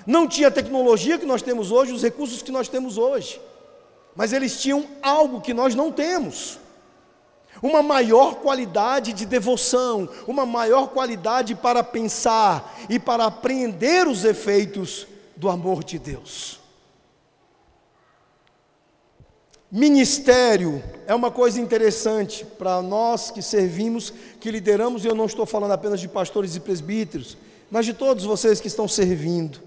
Não 0.06 0.28
tinha 0.28 0.48
a 0.48 0.52
tecnologia 0.52 1.18
que 1.18 1.26
nós 1.26 1.42
temos 1.42 1.72
hoje, 1.72 1.94
os 1.94 2.02
recursos 2.02 2.42
que 2.42 2.52
nós 2.52 2.68
temos 2.68 2.98
hoje. 2.98 3.40
Mas 4.16 4.34
eles 4.34 4.60
tinham 4.62 4.86
algo 5.02 5.42
que 5.42 5.54
nós 5.54 5.76
não 5.76 5.92
temos. 5.92 6.60
Uma 7.62 7.82
maior 7.82 8.36
qualidade 8.36 9.14
de 9.14 9.26
devoção, 9.26 10.10
uma 10.28 10.46
maior 10.46 10.88
qualidade 10.88 11.56
para 11.56 11.84
pensar 11.84 12.76
e 12.90 13.00
para 13.00 13.26
apreender 13.26 14.08
os 14.08 14.26
efeitos 14.26 15.08
do 15.38 15.50
amor 15.50 15.84
de 15.84 15.98
Deus. 16.00 16.63
Ministério 19.76 20.84
é 21.08 21.16
uma 21.16 21.32
coisa 21.32 21.60
interessante 21.60 22.46
para 22.46 22.80
nós 22.80 23.32
que 23.32 23.42
servimos, 23.42 24.14
que 24.40 24.52
lideramos, 24.52 25.04
e 25.04 25.08
eu 25.08 25.16
não 25.16 25.26
estou 25.26 25.48
falando 25.48 25.72
apenas 25.72 26.00
de 26.00 26.08
pastores 26.08 26.56
e 26.56 26.60
presbíteros, 26.60 27.36
mas 27.72 27.84
de 27.84 27.92
todos 27.92 28.24
vocês 28.24 28.62
que 28.62 28.68
estão 28.68 28.88
servindo. 28.88 29.60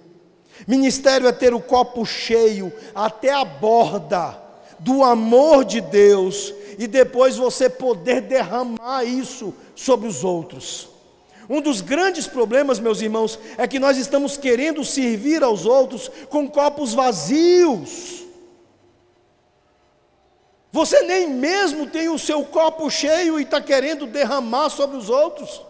Ministério 0.65 1.27
é 1.27 1.33
ter 1.33 1.53
o 1.53 1.59
copo 1.59 2.07
cheio 2.07 2.73
até 2.95 3.33
a 3.33 3.45
borda 3.45 4.41
do 4.79 5.03
amor 5.03 5.65
de 5.65 5.81
Deus 5.81 6.55
e 6.79 6.87
depois 6.87 7.37
você 7.37 7.69
poder 7.69 8.21
derramar 8.21 9.03
isso 9.03 9.53
sobre 9.75 10.07
os 10.07 10.23
outros. 10.23 10.89
Um 11.51 11.61
dos 11.61 11.81
grandes 11.81 12.29
problemas, 12.29 12.79
meus 12.79 13.01
irmãos, 13.01 13.41
é 13.59 13.67
que 13.67 13.81
nós 13.81 13.97
estamos 13.97 14.37
querendo 14.37 14.85
servir 14.85 15.43
aos 15.43 15.67
outros 15.67 16.09
com 16.31 16.49
copos 16.49 16.95
vazios. 16.95 18.26
Você 20.77 21.01
nem 21.05 21.27
mesmo 21.27 21.87
tem 21.87 22.11
o 22.11 22.19
seu 22.19 22.45
copo 22.45 22.91
cheio 22.91 23.41
e 23.41 23.45
está 23.45 23.63
querendo 23.63 24.07
derramar 24.07 24.69
sobre 24.69 24.99
os 24.99 25.09
outros. 25.09 25.63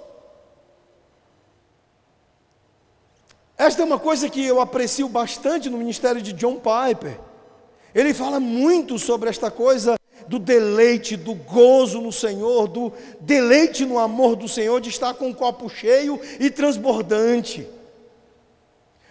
Esta 3.56 3.82
é 3.82 3.84
uma 3.84 4.00
coisa 4.00 4.28
que 4.28 4.44
eu 4.44 4.60
aprecio 4.60 5.08
bastante 5.08 5.70
no 5.70 5.78
ministério 5.78 6.20
de 6.20 6.32
John 6.32 6.56
Piper. 6.56 7.20
Ele 7.94 8.12
fala 8.12 8.40
muito 8.40 8.98
sobre 8.98 9.30
esta 9.30 9.48
coisa 9.48 9.94
do 10.26 10.40
deleite, 10.40 11.16
do 11.16 11.36
gozo 11.36 12.00
no 12.00 12.10
Senhor, 12.10 12.66
do 12.66 12.92
deleite 13.20 13.86
no 13.86 14.00
amor 14.00 14.34
do 14.34 14.48
Senhor, 14.48 14.80
de 14.80 14.88
estar 14.88 15.14
com 15.14 15.30
o 15.30 15.34
copo 15.36 15.68
cheio 15.68 16.20
e 16.40 16.50
transbordante. 16.50 17.64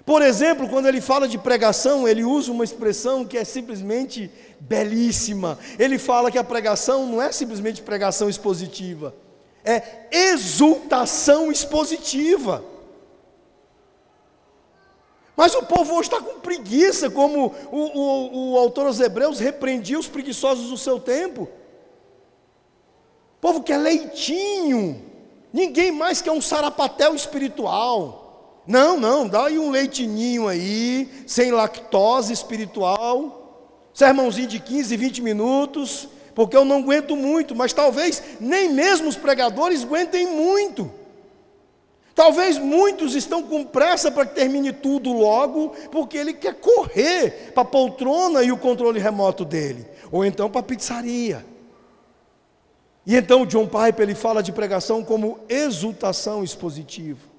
Por 0.06 0.22
exemplo, 0.22 0.70
quando 0.70 0.88
ele 0.88 1.02
fala 1.02 1.28
de 1.28 1.38
pregação, 1.38 2.08
ele 2.08 2.24
usa 2.24 2.52
uma 2.52 2.64
expressão 2.64 3.26
que 3.26 3.38
é 3.38 3.44
simplesmente 3.44 4.30
belíssima. 4.60 5.58
Ele 5.80 5.98
fala 5.98 6.30
que 6.30 6.38
a 6.38 6.44
pregação 6.44 7.08
não 7.08 7.20
é 7.20 7.32
simplesmente 7.32 7.82
pregação 7.82 8.30
expositiva, 8.30 9.16
é 9.64 10.08
exultação 10.12 11.52
expositiva. 11.52 12.64
Mas 15.36 15.56
o 15.56 15.64
povo 15.64 15.96
hoje 15.96 16.08
está 16.08 16.22
com 16.22 16.40
preguiça, 16.40 17.10
como 17.10 17.54
o, 17.72 17.78
o, 17.78 18.52
o 18.54 18.58
autor 18.60 18.86
aos 18.86 19.00
Hebreus 19.00 19.40
repreendia 19.40 20.00
os 20.00 20.08
preguiçosos 20.08 20.70
do 20.70 20.78
seu 20.78 21.00
tempo. 21.00 21.50
O 23.38 23.42
povo 23.42 23.64
quer 23.64 23.78
leitinho, 23.78 25.04
ninguém 25.52 25.92
mais 25.92 26.22
quer 26.22 26.32
um 26.32 26.40
sarapatel 26.40 27.16
espiritual. 27.16 28.25
Não, 28.68 29.00
não, 29.00 29.28
dá 29.28 29.46
aí 29.46 29.60
um 29.60 29.70
leitinho 29.70 30.48
aí, 30.48 31.08
sem 31.28 31.52
lactose 31.52 32.34
espiritual, 32.34 33.90
sermãozinho 33.94 34.48
de 34.48 34.60
15, 34.60 34.98
20 34.98 35.22
minutos, 35.22 36.10
porque 36.34 36.58
eu 36.58 36.66
não 36.66 36.80
aguento 36.80 37.16
muito, 37.16 37.56
mas 37.56 37.74
talvez 37.74 38.22
nem 38.40 38.74
mesmo 38.74 39.08
os 39.08 39.16
pregadores 39.16 39.84
aguentem 39.84 40.28
muito. 40.28 40.92
Talvez 42.16 42.58
muitos 42.58 43.14
estão 43.14 43.44
com 43.44 43.64
pressa 43.64 44.10
para 44.10 44.26
que 44.26 44.36
termine 44.36 44.72
tudo 44.72 45.12
logo, 45.14 45.74
porque 45.92 46.18
ele 46.18 46.34
quer 46.34 46.56
correr 46.56 47.52
para 47.54 47.64
a 47.64 47.66
poltrona 47.66 48.42
e 48.42 48.52
o 48.52 48.58
controle 48.58 49.00
remoto 49.00 49.46
dele, 49.46 49.86
ou 50.12 50.26
então 50.26 50.50
para 50.50 50.62
a 50.62 50.64
pizzaria. 50.64 51.46
E 53.06 53.16
então 53.16 53.46
John 53.46 53.68
Piper 53.68 54.02
ele 54.02 54.16
fala 54.16 54.42
de 54.42 54.52
pregação 54.52 55.04
como 55.04 55.40
exultação 55.48 56.44
expositiva. 56.44 57.35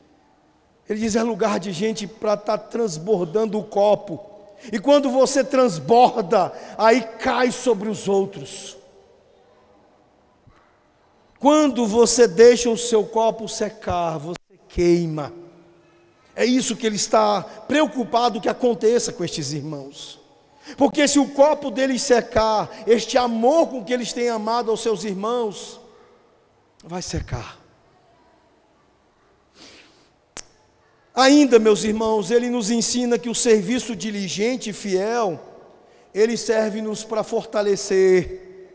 Ele 0.88 1.00
diz 1.00 1.16
é 1.16 1.22
lugar 1.22 1.58
de 1.58 1.72
gente 1.72 2.06
para 2.06 2.34
estar 2.34 2.58
tá 2.58 2.64
transbordando 2.64 3.58
o 3.58 3.64
copo. 3.64 4.20
E 4.72 4.78
quando 4.78 5.10
você 5.10 5.44
transborda, 5.44 6.52
aí 6.78 7.02
cai 7.02 7.50
sobre 7.50 7.88
os 7.88 8.08
outros. 8.08 8.76
Quando 11.38 11.86
você 11.86 12.26
deixa 12.26 12.70
o 12.70 12.76
seu 12.76 13.04
copo 13.04 13.48
secar, 13.48 14.18
você 14.18 14.38
queima. 14.68 15.32
É 16.34 16.44
isso 16.44 16.76
que 16.76 16.86
ele 16.86 16.96
está 16.96 17.42
preocupado 17.42 18.40
que 18.40 18.48
aconteça 18.48 19.12
com 19.12 19.24
estes 19.24 19.52
irmãos. 19.52 20.20
Porque 20.76 21.06
se 21.06 21.18
o 21.18 21.28
copo 21.28 21.70
deles 21.70 22.02
secar, 22.02 22.68
este 22.86 23.16
amor 23.16 23.68
com 23.68 23.84
que 23.84 23.92
eles 23.92 24.12
têm 24.12 24.28
amado 24.28 24.70
aos 24.70 24.80
seus 24.80 25.04
irmãos, 25.04 25.80
vai 26.84 27.02
secar. 27.02 27.65
Ainda, 31.16 31.58
meus 31.58 31.82
irmãos, 31.82 32.30
ele 32.30 32.50
nos 32.50 32.70
ensina 32.70 33.18
que 33.18 33.30
o 33.30 33.34
serviço 33.34 33.96
diligente 33.96 34.68
e 34.68 34.74
fiel, 34.74 35.40
ele 36.12 36.36
serve-nos 36.36 37.04
para 37.04 37.24
fortalecer 37.24 38.68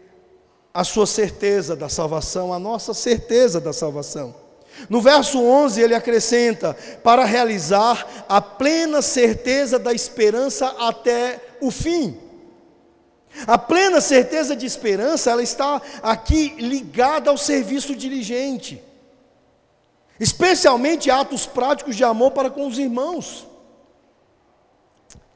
a 0.73 0.83
sua 0.83 1.05
certeza 1.05 1.75
da 1.75 1.87
salvação, 1.87 2.51
a 2.51 2.57
nossa 2.57 2.95
certeza 2.95 3.61
da 3.61 3.71
salvação. 3.71 4.33
No 4.89 5.01
verso 5.01 5.39
11 5.39 5.81
ele 5.81 5.93
acrescenta: 5.93 6.75
para 7.03 7.25
realizar 7.25 8.25
a 8.27 8.41
plena 8.41 9.03
certeza 9.03 9.77
da 9.77 9.93
esperança 9.93 10.67
até 10.79 11.39
o 11.61 11.69
fim. 11.69 12.17
A 13.45 13.57
plena 13.57 14.01
certeza 14.01 14.55
de 14.55 14.65
esperança, 14.65 15.29
ela 15.29 15.43
está 15.43 15.79
aqui 16.01 16.55
ligada 16.57 17.29
ao 17.29 17.37
serviço 17.37 17.95
diligente, 17.95 18.81
especialmente 20.21 21.09
atos 21.09 21.47
práticos 21.47 21.95
de 21.95 22.03
amor 22.03 22.29
para 22.29 22.51
com 22.51 22.67
os 22.67 22.77
irmãos. 22.77 23.47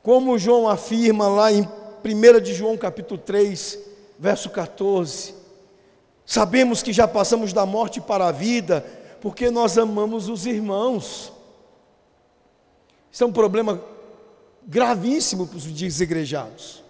Como 0.04 0.38
João 0.38 0.70
afirma 0.70 1.28
lá 1.28 1.52
em 1.52 1.68
1 2.04 2.40
de 2.40 2.54
João 2.54 2.78
capítulo 2.78 3.20
3, 3.20 3.80
verso 4.20 4.48
14, 4.52 5.34
sabemos 6.24 6.84
que 6.84 6.94
já 6.94 7.08
passamos 7.08 7.52
da 7.52 7.66
morte 7.66 8.00
para 8.00 8.28
a 8.28 8.32
vida, 8.32 8.86
porque 9.20 9.50
nós 9.50 9.76
amamos 9.76 10.30
os 10.30 10.46
irmãos. 10.46 11.34
Isso 13.12 13.24
é 13.24 13.28
um 13.28 13.34
problema 13.34 13.82
gravíssimo 14.68 15.48
para 15.48 15.58
os 15.58 15.64
desigrejados. 15.64 16.84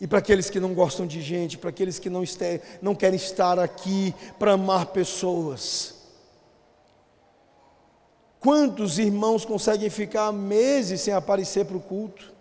E 0.00 0.06
para 0.06 0.20
aqueles 0.20 0.48
que 0.48 0.60
não 0.60 0.74
gostam 0.74 1.08
de 1.08 1.20
gente, 1.20 1.58
para 1.58 1.70
aqueles 1.70 1.98
que 1.98 2.08
não, 2.08 2.22
este, 2.22 2.60
não 2.80 2.94
querem 2.94 3.16
estar 3.16 3.58
aqui 3.58 4.14
para 4.38 4.52
amar 4.52 4.86
pessoas. 4.86 5.91
Quantos 8.42 8.98
irmãos 8.98 9.44
conseguem 9.44 9.88
ficar 9.88 10.32
meses 10.32 11.00
sem 11.00 11.14
aparecer 11.14 11.64
para 11.64 11.76
o 11.76 11.80
culto? 11.80 12.32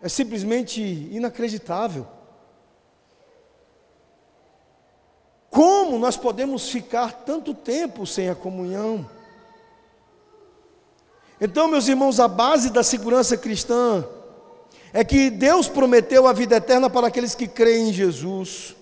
É 0.00 0.08
simplesmente 0.08 0.80
inacreditável. 0.80 2.06
Como 5.50 5.98
nós 5.98 6.16
podemos 6.16 6.70
ficar 6.70 7.24
tanto 7.24 7.52
tempo 7.52 8.06
sem 8.06 8.28
a 8.28 8.34
comunhão? 8.34 9.10
Então, 11.40 11.66
meus 11.66 11.88
irmãos, 11.88 12.20
a 12.20 12.28
base 12.28 12.70
da 12.70 12.84
segurança 12.84 13.36
cristã 13.36 14.06
é 14.92 15.02
que 15.02 15.30
Deus 15.30 15.66
prometeu 15.66 16.28
a 16.28 16.32
vida 16.32 16.54
eterna 16.54 16.88
para 16.88 17.08
aqueles 17.08 17.34
que 17.34 17.48
creem 17.48 17.88
em 17.88 17.92
Jesus. 17.92 18.77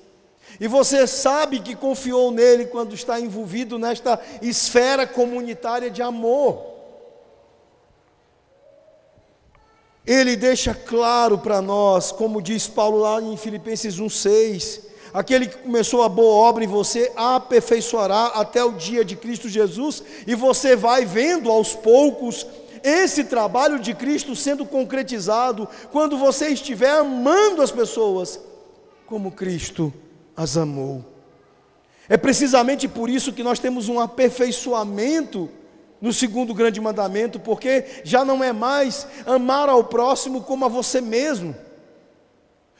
E 0.58 0.66
você 0.66 1.06
sabe 1.06 1.60
que 1.60 1.74
confiou 1.74 2.30
nele 2.30 2.66
quando 2.66 2.94
está 2.94 3.20
envolvido 3.20 3.78
nesta 3.78 4.20
esfera 4.40 5.06
comunitária 5.06 5.90
de 5.90 6.00
amor. 6.00 6.74
Ele 10.06 10.36
deixa 10.36 10.72
claro 10.72 11.36
para 11.36 11.60
nós, 11.60 12.12
como 12.12 12.40
diz 12.40 12.68
Paulo 12.68 12.98
lá 12.98 13.20
em 13.20 13.36
Filipenses 13.36 13.98
1,6: 13.98 14.80
aquele 15.12 15.48
que 15.48 15.58
começou 15.58 16.02
a 16.02 16.08
boa 16.08 16.48
obra 16.48 16.64
em 16.64 16.68
você 16.68 17.12
aperfeiçoará 17.16 18.26
até 18.26 18.64
o 18.64 18.72
dia 18.72 19.04
de 19.04 19.16
Cristo 19.16 19.48
Jesus, 19.48 20.02
e 20.26 20.34
você 20.34 20.76
vai 20.76 21.04
vendo 21.04 21.50
aos 21.50 21.74
poucos 21.74 22.46
esse 22.84 23.24
trabalho 23.24 23.80
de 23.80 23.92
Cristo 23.94 24.36
sendo 24.36 24.64
concretizado 24.64 25.68
quando 25.90 26.16
você 26.16 26.48
estiver 26.48 26.92
amando 26.92 27.60
as 27.60 27.72
pessoas 27.72 28.38
como 29.06 29.32
Cristo 29.32 29.92
as 30.36 30.56
amou. 30.56 31.04
É 32.08 32.16
precisamente 32.16 32.86
por 32.86 33.10
isso 33.10 33.32
que 33.32 33.42
nós 33.42 33.58
temos 33.58 33.88
um 33.88 33.98
aperfeiçoamento 33.98 35.48
no 36.00 36.12
segundo 36.12 36.54
grande 36.54 36.80
mandamento, 36.80 37.40
porque 37.40 37.84
já 38.04 38.24
não 38.24 38.44
é 38.44 38.52
mais 38.52 39.06
amar 39.24 39.68
ao 39.68 39.84
próximo 39.84 40.42
como 40.42 40.64
a 40.64 40.68
você 40.68 41.00
mesmo. 41.00 41.54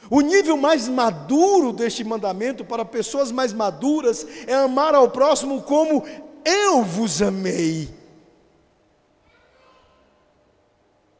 O 0.09 0.21
nível 0.21 0.55
mais 0.55 0.87
maduro 0.87 1.73
deste 1.73 2.03
mandamento 2.03 2.63
para 2.63 2.85
pessoas 2.85 3.31
mais 3.31 3.51
maduras 3.51 4.25
é 4.45 4.53
amar 4.53 4.95
ao 4.95 5.09
próximo 5.09 5.61
como 5.61 6.05
eu 6.45 6.83
vos 6.83 7.21
amei. 7.21 7.89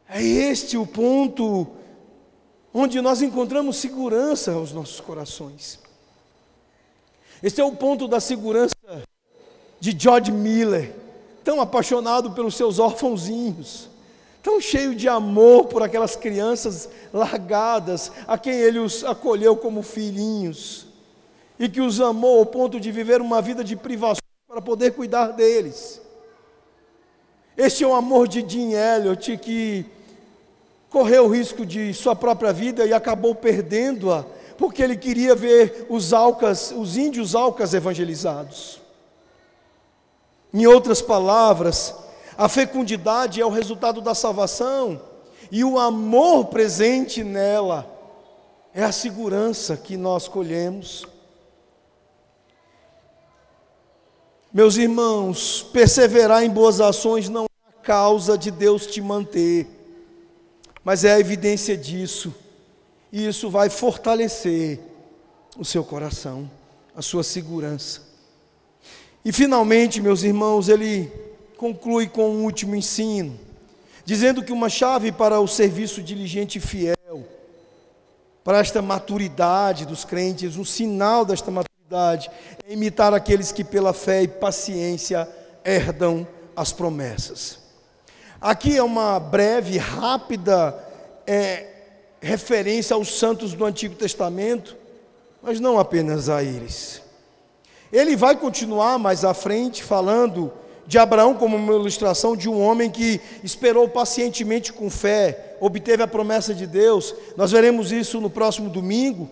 É 0.08 0.24
este 0.24 0.78
o 0.78 0.88
ponto 0.88 1.68
onde 2.74 3.02
nós 3.02 3.22
encontramos 3.22 3.76
segurança 3.78 4.54
aos 4.54 4.72
nossos 4.72 5.02
corações. 5.02 5.87
Este 7.42 7.62
é 7.62 7.64
o 7.64 7.72
ponto 7.72 8.08
da 8.08 8.20
segurança 8.20 8.76
de 9.80 9.96
George 9.98 10.32
Miller, 10.32 10.94
tão 11.44 11.62
apaixonado 11.62 12.32
pelos 12.32 12.56
seus 12.56 12.80
órfãozinhos, 12.80 13.90
tão 14.42 14.60
cheio 14.60 14.96
de 14.96 15.08
amor 15.08 15.66
por 15.66 15.84
aquelas 15.84 16.16
crianças 16.16 16.90
largadas, 17.14 18.12
a 18.28 18.38
quem 18.38 18.54
ele 18.54 18.80
os 18.80 19.04
acolheu 19.04 19.56
como 19.56 19.84
filhinhos, 19.84 20.88
e 21.60 21.70
que 21.70 21.82
os 21.82 22.02
amou 22.02 22.40
ao 22.40 22.46
ponto 22.46 22.80
de 22.80 22.92
viver 22.92 23.22
uma 23.22 23.42
vida 23.42 23.64
de 23.64 23.76
privação 23.76 24.22
para 24.48 24.62
poder 24.62 24.92
cuidar 24.92 25.28
deles. 25.28 26.02
Este 27.56 27.84
é 27.84 27.88
o 27.88 27.94
amor 27.94 28.28
de 28.28 28.48
Jim 28.48 28.74
Elliot 28.74 29.38
que 29.38 29.86
correu 30.90 31.26
o 31.26 31.28
risco 31.28 31.66
de 31.66 31.94
sua 31.94 32.16
própria 32.16 32.54
vida 32.54 32.86
e 32.86 32.94
acabou 32.94 33.36
perdendo-a, 33.36 34.26
porque 34.58 34.82
ele 34.82 34.98
queria 34.98 35.36
ver 35.36 35.86
os 35.90 36.14
alcas, 36.14 36.72
os 36.72 36.98
índios 36.98 37.36
alcas 37.36 37.74
evangelizados. 37.74 38.82
Em 40.54 40.66
outras 40.66 41.02
palavras, 41.02 41.94
a 42.38 42.50
fecundidade 42.50 43.42
é 43.42 43.46
o 43.46 43.50
resultado 43.50 44.02
da 44.02 44.16
salvação 44.16 45.02
e 45.52 45.64
o 45.64 45.78
amor 45.78 46.46
presente 46.46 47.24
nela 47.24 47.86
é 48.74 48.84
a 48.84 48.92
segurança 48.92 49.78
que 49.78 49.98
nós 49.98 50.28
colhemos. 50.28 51.06
Meus 54.54 54.78
irmãos, 54.78 55.62
perseverar 55.72 56.44
em 56.44 56.50
boas 56.50 56.82
ações 56.82 57.30
não 57.30 57.44
é 57.44 57.70
a 57.70 57.82
causa 57.82 58.38
de 58.38 58.50
Deus 58.50 58.88
te 58.88 59.02
manter 59.02 59.78
mas 60.88 61.04
é 61.04 61.12
a 61.12 61.20
evidência 61.20 61.76
disso, 61.76 62.34
e 63.12 63.28
isso 63.28 63.50
vai 63.50 63.70
fortalecer 63.70 64.80
o 65.58 65.66
seu 65.66 65.84
coração, 65.84 66.50
a 66.96 67.02
sua 67.02 67.24
segurança. 67.24 68.02
E 69.24 69.32
finalmente, 69.32 70.02
meus 70.02 70.24
irmãos, 70.24 70.70
ele 70.70 71.12
conclui 71.58 72.08
com 72.08 72.30
um 72.30 72.44
último 72.44 72.76
ensino, 72.76 73.38
dizendo 74.06 74.44
que 74.44 74.52
uma 74.52 74.70
chave 74.70 75.12
para 75.12 75.40
o 75.40 75.48
serviço 75.48 76.02
diligente 76.02 76.60
e 76.60 76.62
fiel, 76.62 76.96
para 78.44 78.60
esta 78.60 78.82
maturidade 78.82 79.86
dos 79.86 80.06
crentes, 80.06 80.56
um 80.56 80.64
sinal 80.64 81.26
desta 81.26 81.52
maturidade, 81.52 82.32
é 82.66 82.72
imitar 82.74 83.14
aqueles 83.14 83.52
que 83.52 83.64
pela 83.64 83.92
fé 83.92 84.24
e 84.24 84.28
paciência 84.28 85.28
herdam 85.66 86.26
as 86.56 86.72
promessas. 86.72 87.60
Aqui 88.40 88.78
é 88.78 88.84
uma 88.84 89.20
breve, 89.20 89.78
rápida 89.78 90.78
é, 91.26 91.77
referência 92.22 92.96
aos 92.96 93.18
santos 93.18 93.54
do 93.54 93.66
Antigo 93.66 93.96
Testamento, 93.96 94.76
mas 95.42 95.60
não 95.60 95.80
apenas 95.80 96.30
a 96.30 96.44
eles. 96.44 97.02
Ele 97.92 98.16
vai 98.16 98.36
continuar 98.36 98.98
mais 98.98 99.24
à 99.24 99.34
frente 99.34 99.84
falando 99.84 100.52
de 100.86 100.98
Abraão 100.98 101.34
como 101.34 101.58
uma 101.58 101.74
ilustração 101.74 102.36
de 102.36 102.50
um 102.50 102.62
homem 102.62 102.90
que 102.90 103.20
esperou 103.44 103.88
pacientemente 103.88 104.72
com 104.72 104.90
fé, 104.90 105.56
obteve 105.60 106.02
a 106.02 106.08
promessa 106.08 106.54
de 106.54 106.66
Deus. 106.66 107.14
Nós 107.36 107.52
veremos 107.52 107.92
isso 107.92 108.22
no 108.22 108.30
próximo 108.30 108.70
domingo. 108.70 109.30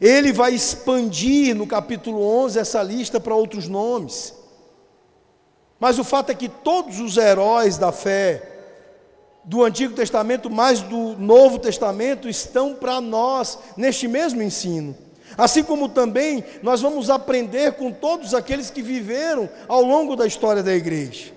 Ele 0.00 0.32
vai 0.32 0.52
expandir 0.52 1.54
no 1.54 1.66
capítulo 1.66 2.20
11 2.20 2.58
essa 2.58 2.82
lista 2.82 3.20
para 3.20 3.34
outros 3.34 3.68
nomes. 3.68 4.34
Mas 5.78 5.98
o 5.98 6.04
fato 6.04 6.30
é 6.30 6.34
que 6.34 6.48
todos 6.48 6.98
os 6.98 7.16
heróis 7.16 7.78
da 7.78 7.92
fé, 7.92 8.53
do 9.44 9.62
Antigo 9.62 9.94
Testamento, 9.94 10.50
mais 10.50 10.80
do 10.80 11.16
Novo 11.18 11.58
Testamento, 11.58 12.28
estão 12.28 12.74
para 12.74 13.00
nós 13.00 13.58
neste 13.76 14.08
mesmo 14.08 14.42
ensino. 14.42 14.96
Assim 15.36 15.62
como 15.62 15.88
também 15.88 16.44
nós 16.62 16.80
vamos 16.80 17.10
aprender 17.10 17.72
com 17.72 17.90
todos 17.90 18.34
aqueles 18.34 18.70
que 18.70 18.82
viveram 18.82 19.48
ao 19.68 19.82
longo 19.82 20.16
da 20.16 20.26
história 20.26 20.62
da 20.62 20.74
igreja, 20.74 21.32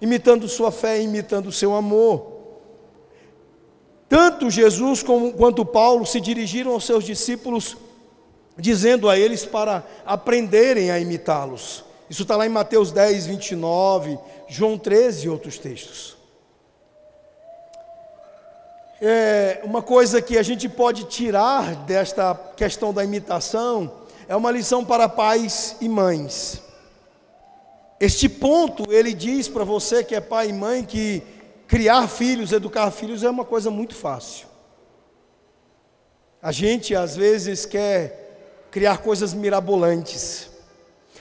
imitando 0.00 0.48
sua 0.48 0.72
fé, 0.72 1.00
imitando 1.00 1.52
seu 1.52 1.74
amor. 1.74 2.32
Tanto 4.08 4.50
Jesus 4.50 5.02
como, 5.02 5.32
quanto 5.32 5.64
Paulo 5.64 6.04
se 6.04 6.20
dirigiram 6.20 6.72
aos 6.72 6.84
seus 6.84 7.04
discípulos, 7.04 7.76
dizendo 8.56 9.08
a 9.08 9.18
eles 9.18 9.44
para 9.44 9.84
aprenderem 10.04 10.90
a 10.90 10.98
imitá-los. 10.98 11.84
Isso 12.10 12.22
está 12.22 12.36
lá 12.36 12.44
em 12.44 12.50
Mateus 12.50 12.92
10, 12.92 13.26
29, 13.26 14.18
João 14.48 14.76
13 14.76 15.26
e 15.26 15.30
outros 15.30 15.58
textos. 15.58 16.21
É, 19.04 19.60
uma 19.64 19.82
coisa 19.82 20.22
que 20.22 20.38
a 20.38 20.44
gente 20.44 20.68
pode 20.68 21.02
tirar 21.06 21.74
desta 21.74 22.36
questão 22.56 22.94
da 22.94 23.02
imitação 23.02 23.92
é 24.28 24.36
uma 24.36 24.52
lição 24.52 24.84
para 24.84 25.08
pais 25.08 25.74
e 25.80 25.88
mães. 25.88 26.62
Este 27.98 28.28
ponto 28.28 28.92
ele 28.92 29.12
diz 29.12 29.48
para 29.48 29.64
você 29.64 30.04
que 30.04 30.14
é 30.14 30.20
pai 30.20 30.50
e 30.50 30.52
mãe 30.52 30.84
que 30.84 31.20
criar 31.66 32.06
filhos, 32.06 32.52
educar 32.52 32.92
filhos 32.92 33.24
é 33.24 33.30
uma 33.30 33.44
coisa 33.44 33.72
muito 33.72 33.92
fácil. 33.92 34.46
A 36.40 36.52
gente 36.52 36.94
às 36.94 37.16
vezes 37.16 37.66
quer 37.66 38.68
criar 38.70 38.98
coisas 38.98 39.34
mirabolantes. 39.34 40.48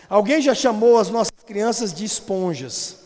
Alguém 0.07 0.39
já 0.39 0.53
chamou 0.53 0.99
as 0.99 1.09
nossas 1.09 1.33
crianças 1.47 1.91
de 1.91 2.05
esponjas. 2.05 2.97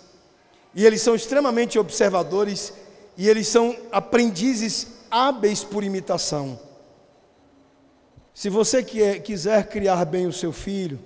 E 0.73 0.86
eles 0.86 1.01
são 1.01 1.15
extremamente 1.15 1.80
observadores 1.80 2.73
e 3.18 3.28
eles 3.28 3.47
são 3.47 3.76
aprendizes 3.91 4.88
hábeis 5.09 5.63
por 5.63 5.84
imitação. 5.84 6.59
Se 8.34 8.49
você 8.49 8.84
quiser 8.84 9.68
criar 9.70 10.03
bem 10.03 10.28
o 10.28 10.34
seu 10.34 10.51
filho, 10.51 10.99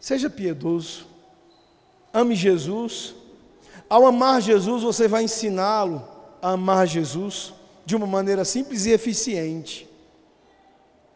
seja 0.00 0.30
piedoso, 0.30 1.06
ame 2.12 2.34
Jesus. 2.34 3.14
Ao 3.88 4.06
amar 4.06 4.40
Jesus, 4.40 4.82
você 4.82 5.06
vai 5.06 5.24
ensiná-lo 5.24 6.02
a 6.40 6.52
amar 6.52 6.86
Jesus 6.86 7.52
de 7.84 7.94
uma 7.94 8.06
maneira 8.06 8.44
simples 8.44 8.86
e 8.86 8.92
eficiente. 8.92 9.86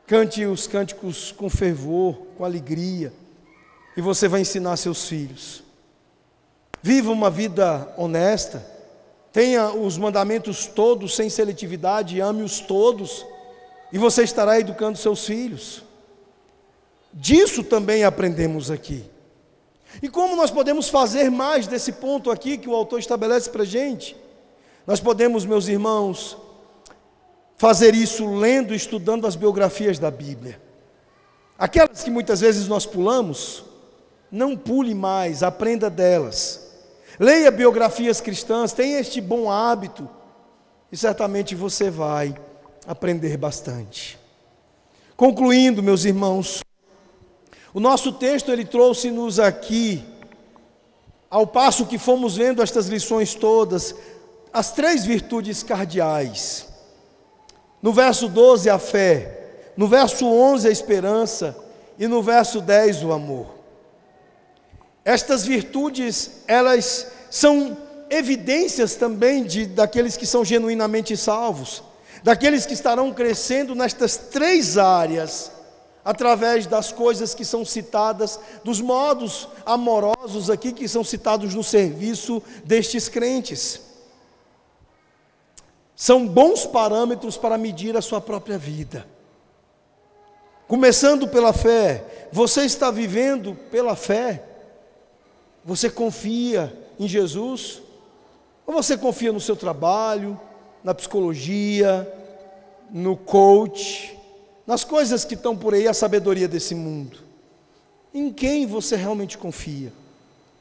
Cante 0.06 0.44
os 0.44 0.66
cânticos 0.66 1.32
com 1.32 1.48
fervor, 1.48 2.14
com 2.36 2.44
alegria, 2.44 3.10
e 3.96 4.02
você 4.02 4.28
vai 4.28 4.42
ensinar 4.42 4.76
seus 4.76 5.08
filhos. 5.08 5.62
Viva 6.82 7.10
uma 7.10 7.30
vida 7.30 7.94
honesta, 7.96 8.73
tenha 9.34 9.72
os 9.72 9.98
mandamentos 9.98 10.64
todos 10.64 11.16
sem 11.16 11.28
seletividade, 11.28 12.20
ame-os 12.20 12.60
todos, 12.60 13.26
e 13.92 13.98
você 13.98 14.22
estará 14.22 14.60
educando 14.60 14.96
seus 14.96 15.26
filhos. 15.26 15.82
Disso 17.12 17.64
também 17.64 18.04
aprendemos 18.04 18.70
aqui. 18.70 19.04
E 20.00 20.08
como 20.08 20.36
nós 20.36 20.52
podemos 20.52 20.88
fazer 20.88 21.32
mais 21.32 21.66
desse 21.66 21.94
ponto 21.94 22.30
aqui 22.30 22.56
que 22.56 22.68
o 22.68 22.74
autor 22.76 23.00
estabelece 23.00 23.50
para 23.50 23.62
a 23.62 23.66
gente? 23.66 24.16
Nós 24.86 25.00
podemos, 25.00 25.44
meus 25.44 25.66
irmãos, 25.66 26.36
fazer 27.56 27.92
isso 27.92 28.36
lendo 28.36 28.72
e 28.72 28.76
estudando 28.76 29.26
as 29.26 29.34
biografias 29.34 29.98
da 29.98 30.12
Bíblia. 30.12 30.62
Aquelas 31.58 32.04
que 32.04 32.10
muitas 32.10 32.40
vezes 32.40 32.68
nós 32.68 32.86
pulamos, 32.86 33.64
não 34.30 34.56
pule 34.56 34.94
mais, 34.94 35.42
aprenda 35.42 35.90
delas. 35.90 36.63
Leia 37.18 37.50
biografias 37.50 38.20
cristãs, 38.20 38.72
tenha 38.72 38.98
este 38.98 39.20
bom 39.20 39.50
hábito, 39.50 40.08
e 40.90 40.96
certamente 40.96 41.54
você 41.54 41.90
vai 41.90 42.34
aprender 42.86 43.36
bastante. 43.36 44.18
Concluindo, 45.16 45.82
meus 45.82 46.04
irmãos, 46.04 46.62
o 47.72 47.80
nosso 47.80 48.12
texto 48.12 48.50
ele 48.50 48.64
trouxe-nos 48.64 49.38
aqui, 49.38 50.04
ao 51.30 51.46
passo 51.46 51.86
que 51.86 51.98
fomos 51.98 52.36
vendo 52.36 52.62
estas 52.62 52.86
lições 52.86 53.34
todas, 53.34 53.94
as 54.52 54.70
três 54.72 55.04
virtudes 55.04 55.62
cardeais. 55.62 56.68
No 57.82 57.92
verso 57.92 58.28
12, 58.28 58.70
a 58.70 58.78
fé. 58.78 59.72
No 59.76 59.88
verso 59.88 60.26
11, 60.26 60.68
a 60.68 60.70
esperança. 60.70 61.56
E 61.98 62.06
no 62.06 62.22
verso 62.22 62.60
10, 62.60 63.02
o 63.02 63.12
amor. 63.12 63.63
Estas 65.04 65.44
virtudes, 65.44 66.30
elas 66.46 67.06
são 67.30 67.76
evidências 68.08 68.94
também 68.94 69.44
de, 69.44 69.66
daqueles 69.66 70.16
que 70.16 70.26
são 70.26 70.44
genuinamente 70.44 71.16
salvos, 71.16 71.82
daqueles 72.22 72.64
que 72.64 72.72
estarão 72.72 73.12
crescendo 73.12 73.74
nestas 73.74 74.16
três 74.16 74.78
áreas, 74.78 75.50
através 76.04 76.66
das 76.66 76.92
coisas 76.92 77.34
que 77.34 77.44
são 77.44 77.64
citadas, 77.64 78.38
dos 78.62 78.80
modos 78.80 79.48
amorosos 79.66 80.48
aqui 80.48 80.72
que 80.72 80.86
são 80.88 81.02
citados 81.02 81.54
no 81.54 81.62
serviço 81.62 82.42
destes 82.64 83.08
crentes 83.08 83.80
são 85.96 86.26
bons 86.26 86.66
parâmetros 86.66 87.36
para 87.36 87.56
medir 87.56 87.96
a 87.96 88.02
sua 88.02 88.20
própria 88.20 88.58
vida. 88.58 89.06
Começando 90.66 91.28
pela 91.28 91.52
fé, 91.52 92.28
você 92.32 92.62
está 92.62 92.90
vivendo 92.90 93.54
pela 93.70 93.94
fé? 93.94 94.42
Você 95.64 95.88
confia 95.88 96.72
em 96.98 97.08
Jesus? 97.08 97.82
Ou 98.66 98.74
você 98.74 98.96
confia 98.96 99.32
no 99.32 99.40
seu 99.40 99.56
trabalho, 99.56 100.38
na 100.82 100.94
psicologia, 100.94 102.10
no 102.90 103.16
coach, 103.16 104.18
nas 104.66 104.84
coisas 104.84 105.24
que 105.24 105.34
estão 105.34 105.56
por 105.56 105.74
aí, 105.74 105.88
a 105.88 105.94
sabedoria 105.94 106.48
desse 106.48 106.74
mundo? 106.74 107.18
Em 108.12 108.32
quem 108.32 108.66
você 108.66 108.96
realmente 108.96 109.38
confia? 109.38 109.92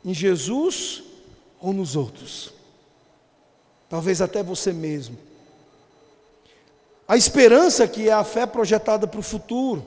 Em 0.04 0.14
Jesus 0.14 1.04
ou 1.62 1.74
nos 1.74 1.96
outros? 1.96 2.54
talvez 3.94 4.24
até 4.24 4.42
você 4.42 4.74
mesmo. 4.74 5.16
A 7.08 7.16
esperança 7.16 7.88
que 7.88 8.10
é 8.10 8.12
a 8.12 8.24
fé 8.24 8.44
projetada 8.48 9.06
para 9.06 9.20
o 9.20 9.22
futuro. 9.22 9.86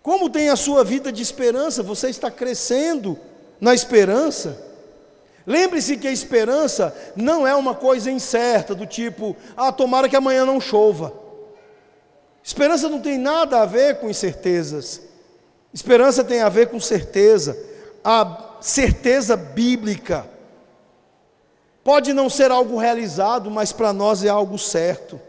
Como 0.00 0.30
tem 0.30 0.48
a 0.48 0.54
sua 0.54 0.84
vida 0.84 1.10
de 1.10 1.20
esperança? 1.20 1.82
Você 1.82 2.08
está 2.08 2.30
crescendo 2.30 3.18
na 3.60 3.74
esperança? 3.74 4.70
Lembre-se 5.46 5.96
que 5.96 6.06
a 6.06 6.12
esperança 6.12 6.94
não 7.16 7.46
é 7.46 7.54
uma 7.54 7.74
coisa 7.74 8.10
incerta, 8.10 8.74
do 8.74 8.86
tipo, 8.86 9.36
ah, 9.56 9.72
tomara 9.72 10.08
que 10.08 10.16
amanhã 10.16 10.44
não 10.44 10.60
chova. 10.60 11.12
Esperança 12.42 12.88
não 12.88 13.00
tem 13.00 13.18
nada 13.18 13.60
a 13.60 13.66
ver 13.66 13.98
com 13.98 14.08
incertezas. 14.08 15.02
Esperança 15.72 16.24
tem 16.24 16.40
a 16.40 16.48
ver 16.48 16.68
com 16.68 16.80
certeza, 16.80 17.56
a 18.02 18.56
certeza 18.60 19.36
bíblica. 19.36 20.26
Pode 21.82 22.12
não 22.12 22.28
ser 22.28 22.50
algo 22.50 22.76
realizado, 22.76 23.50
mas 23.50 23.72
para 23.72 23.92
nós 23.92 24.24
é 24.24 24.28
algo 24.28 24.58
certo. 24.58 25.20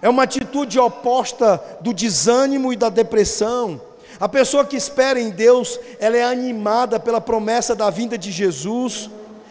É 0.00 0.08
uma 0.08 0.24
atitude 0.24 0.78
oposta 0.78 1.62
do 1.80 1.92
desânimo 1.92 2.72
e 2.72 2.76
da 2.76 2.88
depressão. 2.88 3.80
A 4.22 4.28
pessoa 4.28 4.64
que 4.64 4.76
espera 4.76 5.20
em 5.20 5.30
Deus, 5.30 5.80
ela 5.98 6.16
é 6.16 6.22
animada 6.22 7.00
pela 7.00 7.20
promessa 7.20 7.74
da 7.74 7.90
vinda 7.90 8.16
de 8.16 8.30
Jesus. 8.30 9.10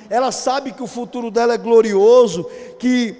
Ela 0.09 0.32
sabe 0.32 0.72
que 0.72 0.82
o 0.82 0.88
futuro 0.88 1.30
dela 1.30 1.55
é 1.55 1.57
glorioso, 1.57 2.49
que 2.80 3.13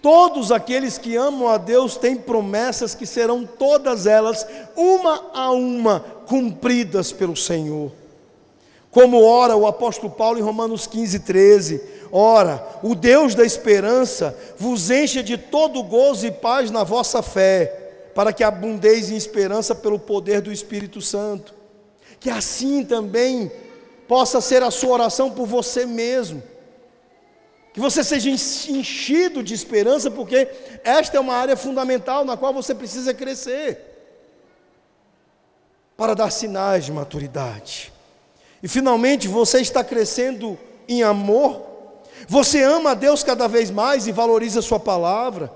todos 0.00 0.50
aqueles 0.50 0.96
que 0.96 1.16
amam 1.16 1.48
a 1.48 1.58
Deus 1.58 1.98
têm 1.98 2.16
promessas 2.16 2.94
que 2.94 3.04
serão 3.04 3.44
todas 3.44 4.06
elas, 4.06 4.46
uma 4.74 5.26
a 5.34 5.50
uma, 5.50 6.00
cumpridas 6.26 7.12
pelo 7.12 7.36
Senhor. 7.36 7.92
Como 8.90 9.22
ora 9.22 9.54
o 9.54 9.66
apóstolo 9.66 10.10
Paulo 10.10 10.38
em 10.38 10.42
Romanos 10.42 10.86
15, 10.86 11.18
13: 11.18 11.82
Ora, 12.10 12.66
o 12.82 12.94
Deus 12.94 13.34
da 13.34 13.44
esperança 13.44 14.34
vos 14.56 14.90
encha 14.90 15.22
de 15.22 15.36
todo 15.36 15.82
gozo 15.82 16.26
e 16.26 16.30
paz 16.30 16.70
na 16.70 16.84
vossa 16.84 17.20
fé, 17.20 17.83
para 18.14 18.32
que 18.32 18.44
abundeis 18.44 19.10
em 19.10 19.16
esperança 19.16 19.74
pelo 19.74 19.98
poder 19.98 20.40
do 20.40 20.52
Espírito 20.52 21.00
Santo. 21.00 21.54
Que 22.20 22.30
assim 22.30 22.84
também 22.84 23.50
possa 24.06 24.40
ser 24.40 24.62
a 24.62 24.70
sua 24.70 24.90
oração 24.90 25.30
por 25.30 25.46
você 25.46 25.84
mesmo. 25.84 26.42
Que 27.72 27.80
você 27.80 28.04
seja 28.04 28.30
enchido 28.30 29.42
de 29.42 29.52
esperança, 29.52 30.10
porque 30.10 30.48
esta 30.84 31.16
é 31.16 31.20
uma 31.20 31.34
área 31.34 31.56
fundamental 31.56 32.24
na 32.24 32.36
qual 32.36 32.52
você 32.52 32.74
precisa 32.74 33.12
crescer 33.12 33.78
para 35.96 36.14
dar 36.14 36.30
sinais 36.30 36.84
de 36.84 36.92
maturidade. 36.92 37.92
E 38.62 38.68
finalmente 38.68 39.26
você 39.26 39.60
está 39.60 39.82
crescendo 39.82 40.58
em 40.88 41.02
amor 41.02 41.74
você 42.28 42.62
ama 42.62 42.92
a 42.92 42.94
Deus 42.94 43.22
cada 43.22 43.46
vez 43.46 43.70
mais 43.70 44.06
e 44.06 44.12
valoriza 44.12 44.60
a 44.60 44.62
Sua 44.62 44.80
palavra. 44.80 45.52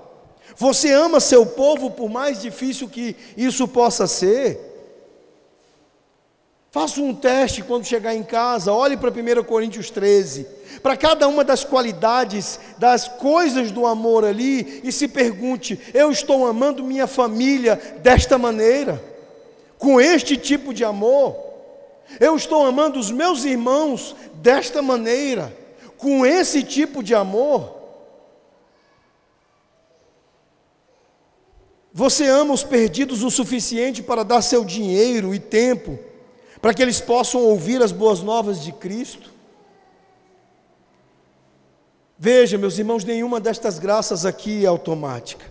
Você 0.59 0.91
ama 0.91 1.19
seu 1.19 1.43
povo, 1.45 1.89
por 1.89 2.07
mais 2.07 2.39
difícil 2.39 2.87
que 2.87 3.15
isso 3.35 3.67
possa 3.67 4.05
ser. 4.05 4.59
Faça 6.69 7.01
um 7.01 7.15
teste 7.15 7.63
quando 7.63 7.85
chegar 7.85 8.13
em 8.13 8.21
casa, 8.21 8.71
olhe 8.71 8.95
para 8.95 9.09
1 9.09 9.43
Coríntios 9.43 9.89
13, 9.89 10.45
para 10.83 10.95
cada 10.95 11.27
uma 11.27 11.43
das 11.43 11.63
qualidades, 11.63 12.59
das 12.77 13.07
coisas 13.07 13.71
do 13.71 13.87
amor 13.87 14.23
ali, 14.23 14.81
e 14.83 14.91
se 14.91 15.07
pergunte: 15.07 15.79
eu 15.93 16.11
estou 16.11 16.45
amando 16.45 16.83
minha 16.83 17.07
família 17.07 17.75
desta 18.03 18.37
maneira, 18.37 19.03
com 19.79 19.99
este 19.99 20.37
tipo 20.37 20.73
de 20.75 20.83
amor? 20.83 21.35
Eu 22.19 22.35
estou 22.35 22.65
amando 22.65 22.99
os 22.99 23.09
meus 23.09 23.45
irmãos 23.45 24.15
desta 24.35 24.81
maneira? 24.81 25.57
com 25.99 26.25
esse 26.25 26.63
tipo 26.63 27.03
de 27.03 27.13
amor, 27.13 27.75
você 31.91 32.27
ama 32.27 32.53
os 32.53 32.63
perdidos 32.63 33.23
o 33.23 33.31
suficiente 33.31 34.03
para 34.03 34.23
dar 34.23 34.41
seu 34.41 34.63
dinheiro 34.63 35.33
e 35.33 35.39
tempo 35.39 35.97
para 36.61 36.73
que 36.73 36.81
eles 36.81 36.99
possam 36.99 37.41
ouvir 37.41 37.81
as 37.81 37.91
boas 37.91 38.21
novas 38.21 38.61
de 38.61 38.71
Cristo? 38.71 39.31
Veja, 42.17 42.57
meus 42.57 42.77
irmãos, 42.77 43.03
nenhuma 43.03 43.39
destas 43.39 43.79
graças 43.79 44.25
aqui 44.25 44.65
é 44.65 44.67
automática. 44.67 45.45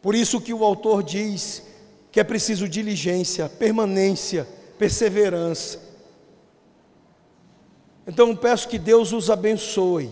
Por 0.00 0.14
isso 0.14 0.40
que 0.40 0.54
o 0.54 0.64
autor 0.64 1.02
diz 1.02 1.62
que 2.10 2.18
é 2.18 2.24
preciso 2.24 2.68
diligência, 2.68 3.48
permanência, 3.48 4.48
perseverança. 4.78 5.78
Então 8.06 8.34
peço 8.34 8.66
que 8.66 8.78
Deus 8.78 9.12
os 9.12 9.30
abençoe 9.30 10.10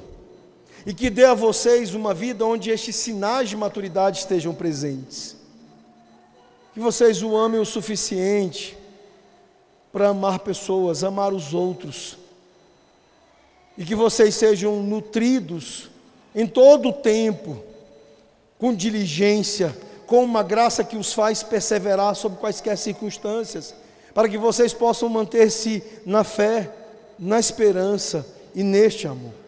e 0.89 0.95
que 0.95 1.11
dê 1.11 1.27
a 1.27 1.35
vocês 1.35 1.93
uma 1.93 2.15
vida 2.15 2.47
onde 2.47 2.71
estes 2.71 2.97
sinais 2.97 3.51
de 3.51 3.57
maturidade 3.59 4.21
estejam 4.21 4.55
presentes. 4.55 5.37
Que 6.73 6.81
vocês 6.81 7.23
o 7.23 7.37
amem 7.37 7.61
o 7.61 7.67
suficiente 7.67 8.75
para 9.93 10.09
amar 10.09 10.39
pessoas, 10.39 11.05
amar 11.05 11.35
os 11.35 11.53
outros. 11.53 12.17
E 13.77 13.85
que 13.85 13.95
vocês 13.95 14.35
sejam 14.35 14.83
nutridos 14.83 15.91
em 16.35 16.47
todo 16.47 16.89
o 16.89 16.93
tempo, 16.95 17.63
com 18.59 18.75
diligência, 18.75 19.77
com 20.07 20.25
uma 20.25 20.43
graça 20.43 20.83
que 20.83 20.97
os 20.97 21.13
faz 21.13 21.43
perseverar 21.43 22.17
sob 22.17 22.39
quaisquer 22.39 22.79
circunstâncias, 22.79 23.75
para 24.15 24.27
que 24.27 24.39
vocês 24.39 24.73
possam 24.73 25.11
manter-se 25.11 25.83
na 26.07 26.25
fé, 26.25 26.73
na 27.19 27.39
esperança 27.39 28.27
e 28.55 28.63
neste 28.63 29.07
amor. 29.07 29.48